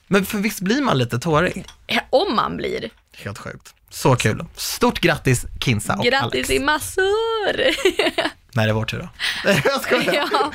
[0.06, 1.64] men för visst blir man lite tårig?
[2.10, 2.90] om man blir.
[3.16, 3.74] Helt sjukt.
[3.92, 4.44] Så kul.
[4.56, 6.50] Stort grattis Kinsa och Grattis Alex.
[6.50, 7.56] i massor!
[8.54, 9.08] När är det vår tur då?
[9.64, 10.28] jag skojar.
[10.32, 10.52] ja,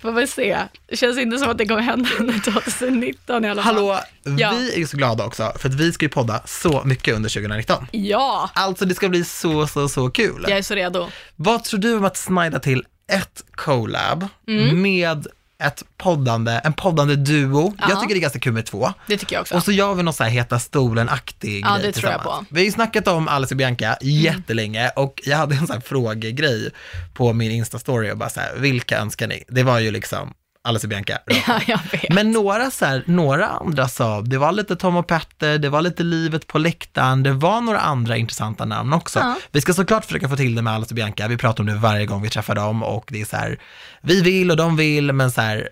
[0.00, 0.58] får väl se.
[0.88, 3.74] Det känns inte som att det kommer hända under 2019 i alla fall.
[3.74, 3.98] Hallå,
[4.38, 4.50] Ja.
[4.58, 7.30] vi är ju så glada också, för att vi ska ju podda så mycket under
[7.30, 7.86] 2019.
[7.92, 10.44] Ja, Alltså det ska bli så, så, så kul.
[10.48, 11.08] jag är så redo.
[11.36, 14.82] Vad tror du om att snida till ett collab Mm.
[14.82, 15.26] med
[15.62, 17.74] ett poddande, en poddande duo?
[17.78, 17.86] Ja.
[17.88, 18.92] Jag tycker det är ganska kul med två.
[19.06, 19.54] Det tycker jag också.
[19.54, 22.44] Och så gör vi någon så här Heta stolen-aktig Ja, grej det tror jag på.
[22.50, 25.80] Vi har ju snackat om Alice och Bianca jättelänge och jag hade en sån här
[25.80, 26.70] frågegrej
[27.14, 29.44] på min Insta-story och bara så här, vilka önskar ni?
[29.48, 30.34] Det var ju liksom
[30.64, 31.18] Alice och Bianca.
[31.46, 32.12] Ja, jag vet.
[32.12, 35.82] Men några, så här, några andra sa, det var lite Tom och Petter, det var
[35.82, 39.18] lite Livet på läktaren, det var några andra intressanta namn också.
[39.18, 39.36] Ja.
[39.52, 41.74] Vi ska såklart försöka få till det med Alice och Bianca, vi pratar om det
[41.74, 43.58] varje gång vi träffar dem och det är så här,
[44.02, 45.68] vi vill och de vill, men så här,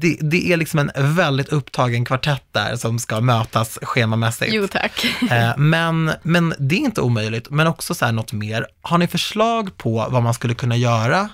[0.00, 4.52] det, det är liksom en väldigt upptagen kvartett där som ska mötas schemamässigt.
[4.54, 5.04] Jo tack.
[5.30, 8.66] Eh, men, men det är inte omöjligt, men också så här något mer.
[8.82, 11.28] Har ni förslag på vad man skulle kunna göra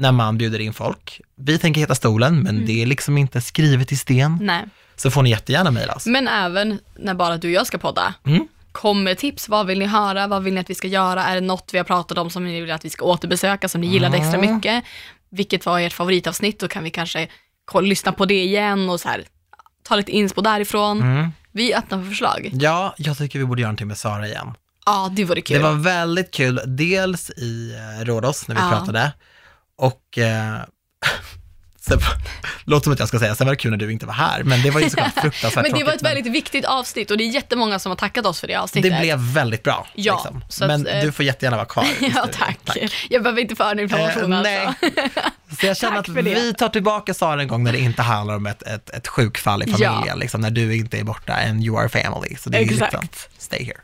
[0.00, 1.20] när man bjuder in folk?
[1.36, 2.66] Vi tänker Heta stolen, men Mm.
[2.66, 4.38] det är liksom inte skrivet i sten.
[4.42, 4.64] Nej,
[4.96, 6.06] Så får ni jättegärna mejla oss.
[6.06, 8.14] men även när bara du och jag ska podda.
[8.26, 8.48] Mm.
[8.72, 11.24] Kom med tips, vad vill ni höra, vad vill ni att vi ska göra?
[11.24, 13.80] Är det något vi har pratat om som ni vill att vi ska återbesöka, som
[13.80, 14.54] ni gillade extra Mm.
[14.54, 14.84] mycket?
[15.30, 16.58] Vilket var ert favoritavsnitt?
[16.60, 17.28] Då kan vi kanske
[17.82, 19.24] lyssna på det igen och så här,
[19.82, 21.02] ta lite inspo därifrån.
[21.02, 21.30] Mm.
[21.52, 22.50] Vi är öppna för förslag.
[22.52, 24.54] Ja, jag tycker vi borde göra någonting med Sara igen.
[24.86, 25.56] Ja, det vore kul.
[25.56, 28.70] Det var väldigt kul, dels i eh, Rhodos när vi Ja.
[28.70, 29.12] pratade
[29.80, 30.56] och eh,
[31.80, 31.98] sen,
[32.64, 34.42] låter som att jag ska säga, sen var det kul när du inte var här,
[34.42, 37.24] men det var ju såklart fruktansvärt Men det var ett väldigt viktigt avsnitt och det
[37.24, 38.92] är jättemånga som har tackat oss för det avsnittet.
[38.92, 39.86] Det blev väldigt bra.
[39.94, 40.44] Ja, liksom.
[40.48, 41.84] så att, Men eh, du får jättegärna vara kvar.
[42.00, 42.54] Ja, studion.
[42.64, 42.92] tack.
[43.10, 44.86] Jag behöver inte föra en information Eh, alltså.
[44.86, 44.92] nej.
[45.60, 48.36] Så jag känner Tack att vi tar tillbaka Sara en gång när det inte handlar
[48.36, 49.92] om ett, ett, ett sjukfall i Ja.
[49.92, 52.36] familjen, liksom, när du inte är borta and you are family.
[52.36, 52.92] Så det är Exakt.
[52.92, 53.08] liksom,
[53.38, 53.78] stay here.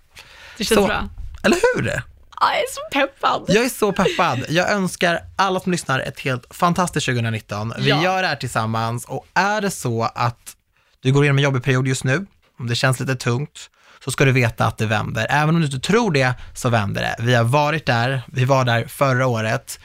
[0.58, 1.08] Det känns Så, bra.
[1.42, 2.02] eller hur?
[2.40, 3.44] Ja, Jag är så peppad.
[3.48, 4.44] Jag är så peppad.
[4.48, 7.72] Jag önskar alla som lyssnar ett helt fantastiskt 2019.
[7.78, 8.02] Vi Ja.
[8.02, 10.56] gör det här tillsammans och är det så att
[11.00, 12.26] du går igenom en jobbig period just nu,
[12.58, 13.70] om det känns lite tungt,
[14.04, 15.26] så ska du veta att det vänder.
[15.30, 17.16] Även om du inte tror det, så vänder det.
[17.24, 19.78] Vi har varit där, vi var där förra året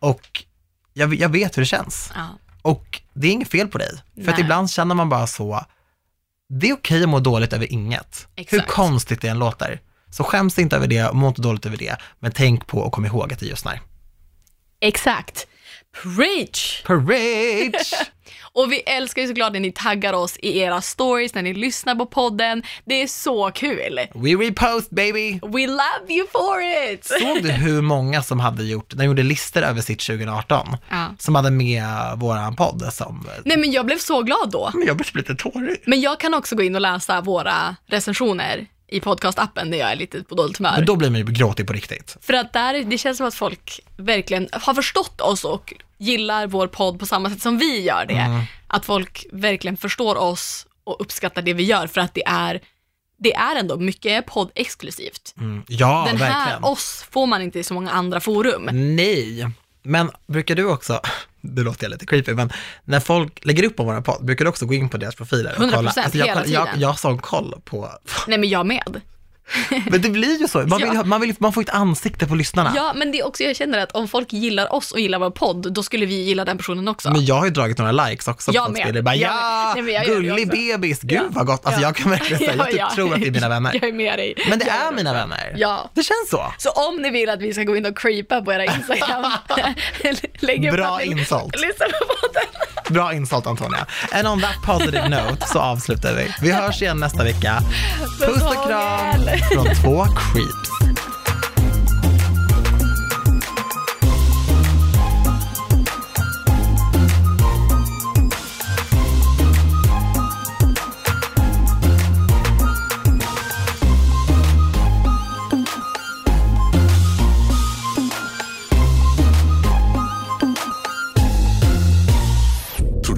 [0.00, 0.44] Och
[0.92, 2.12] jag, jag vet hur det känns.
[2.14, 2.26] Ja.
[2.62, 3.90] Och det är inget fel på dig.
[4.14, 4.40] För att Nej.
[4.40, 5.64] ibland känner man bara så,
[6.48, 8.26] det är okej att må dåligt över inget.
[8.36, 8.70] Hur Exakt.
[8.70, 9.80] konstigt det än låter.
[10.10, 13.06] Så skäms inte över det, må inte dåligt över det, men tänk på och kom
[13.06, 13.80] ihåg att det just när.
[14.80, 15.46] Exakt.
[16.02, 16.82] Preach!
[16.84, 17.92] Preach!
[18.52, 21.94] Och vi älskar ju såklart när ni taggar oss i era stories, när ni lyssnar
[21.94, 22.62] på podden.
[22.84, 24.00] Det är så kul.
[24.14, 25.32] We repost baby!
[25.32, 26.60] We love you for
[26.92, 27.04] it!
[27.04, 31.06] Såg du hur många som hade gjort, de gjorde listor över sitt 2018, Ja.
[31.18, 31.84] som hade med
[32.16, 34.70] våran podd som, Nej men jag blev så glad då.
[34.74, 35.82] men jag blir lite tårig.
[35.86, 39.96] Men jag kan också gå in och läsa våra recensioner i podcastappen när jag är
[39.96, 40.72] lite på dåligt humör.
[40.76, 42.16] Men då blir man ju gråtig på riktigt.
[42.20, 46.66] För att där, det känns som att folk verkligen har förstått oss och gillar vår
[46.66, 48.14] podd på samma sätt som vi gör det.
[48.14, 48.42] Mm.
[48.66, 52.60] Att folk verkligen förstår oss och uppskattar det vi gör för att det är,
[53.18, 55.34] det är ändå mycket podd-exklusivt.
[55.38, 55.62] Mm.
[55.68, 56.32] Ja, Den verkligen.
[56.42, 58.68] här, oss, får man inte i så många andra forum.
[58.72, 59.46] Nej,
[59.82, 61.00] men brukar du också,
[61.40, 62.52] det låter jag lite creepy, men
[62.84, 65.54] när folk lägger upp på våra podd, brukar du också gå in på deras profiler?
[65.58, 65.92] och 100%, kolla?
[65.96, 66.80] Alltså jag, hela jag, tiden.
[66.80, 67.90] jag har sån koll på,
[68.26, 69.00] Nej men jag med.
[69.90, 71.04] Men det blir ju så, man vill, Ja.
[71.04, 72.72] man, vill, man får ett ansikte på lyssnarna.
[72.76, 75.30] Ja, men det är också, jag känner att om folk gillar oss och gillar vår
[75.30, 77.10] podd, då skulle vi gilla den personen också.
[77.10, 78.50] Men jag har ju dragit några likes också.
[78.52, 78.82] Jag med.
[78.82, 79.02] spelare.
[79.02, 79.74] Bara, Jag ja.
[79.82, 81.22] Nej, jag gullig bebis, gud Ja.
[81.30, 81.66] vad gott.
[81.66, 81.86] Alltså Ja.
[81.88, 82.90] jag kan verkligen säga, jag typ ja.
[82.94, 83.70] tror att det är mina vänner.
[83.80, 84.34] Jag är med dig.
[84.48, 85.54] Men det Jag är mina vänner.
[85.56, 85.90] Ja.
[85.94, 86.52] Det känns så.
[86.58, 89.24] Så om ni vill att vi ska gå in och creepa på era Instagram,
[90.40, 91.60] lägg upp Bra insult.
[91.60, 92.69] Lyssna på podden.
[92.90, 93.86] Bra insult Antonia.
[94.12, 96.34] And on that positive note så avslutar vi.
[96.40, 97.62] Vi hörs igen nästa vecka.
[98.18, 99.20] Puss och kram
[99.52, 100.89] från två creeps.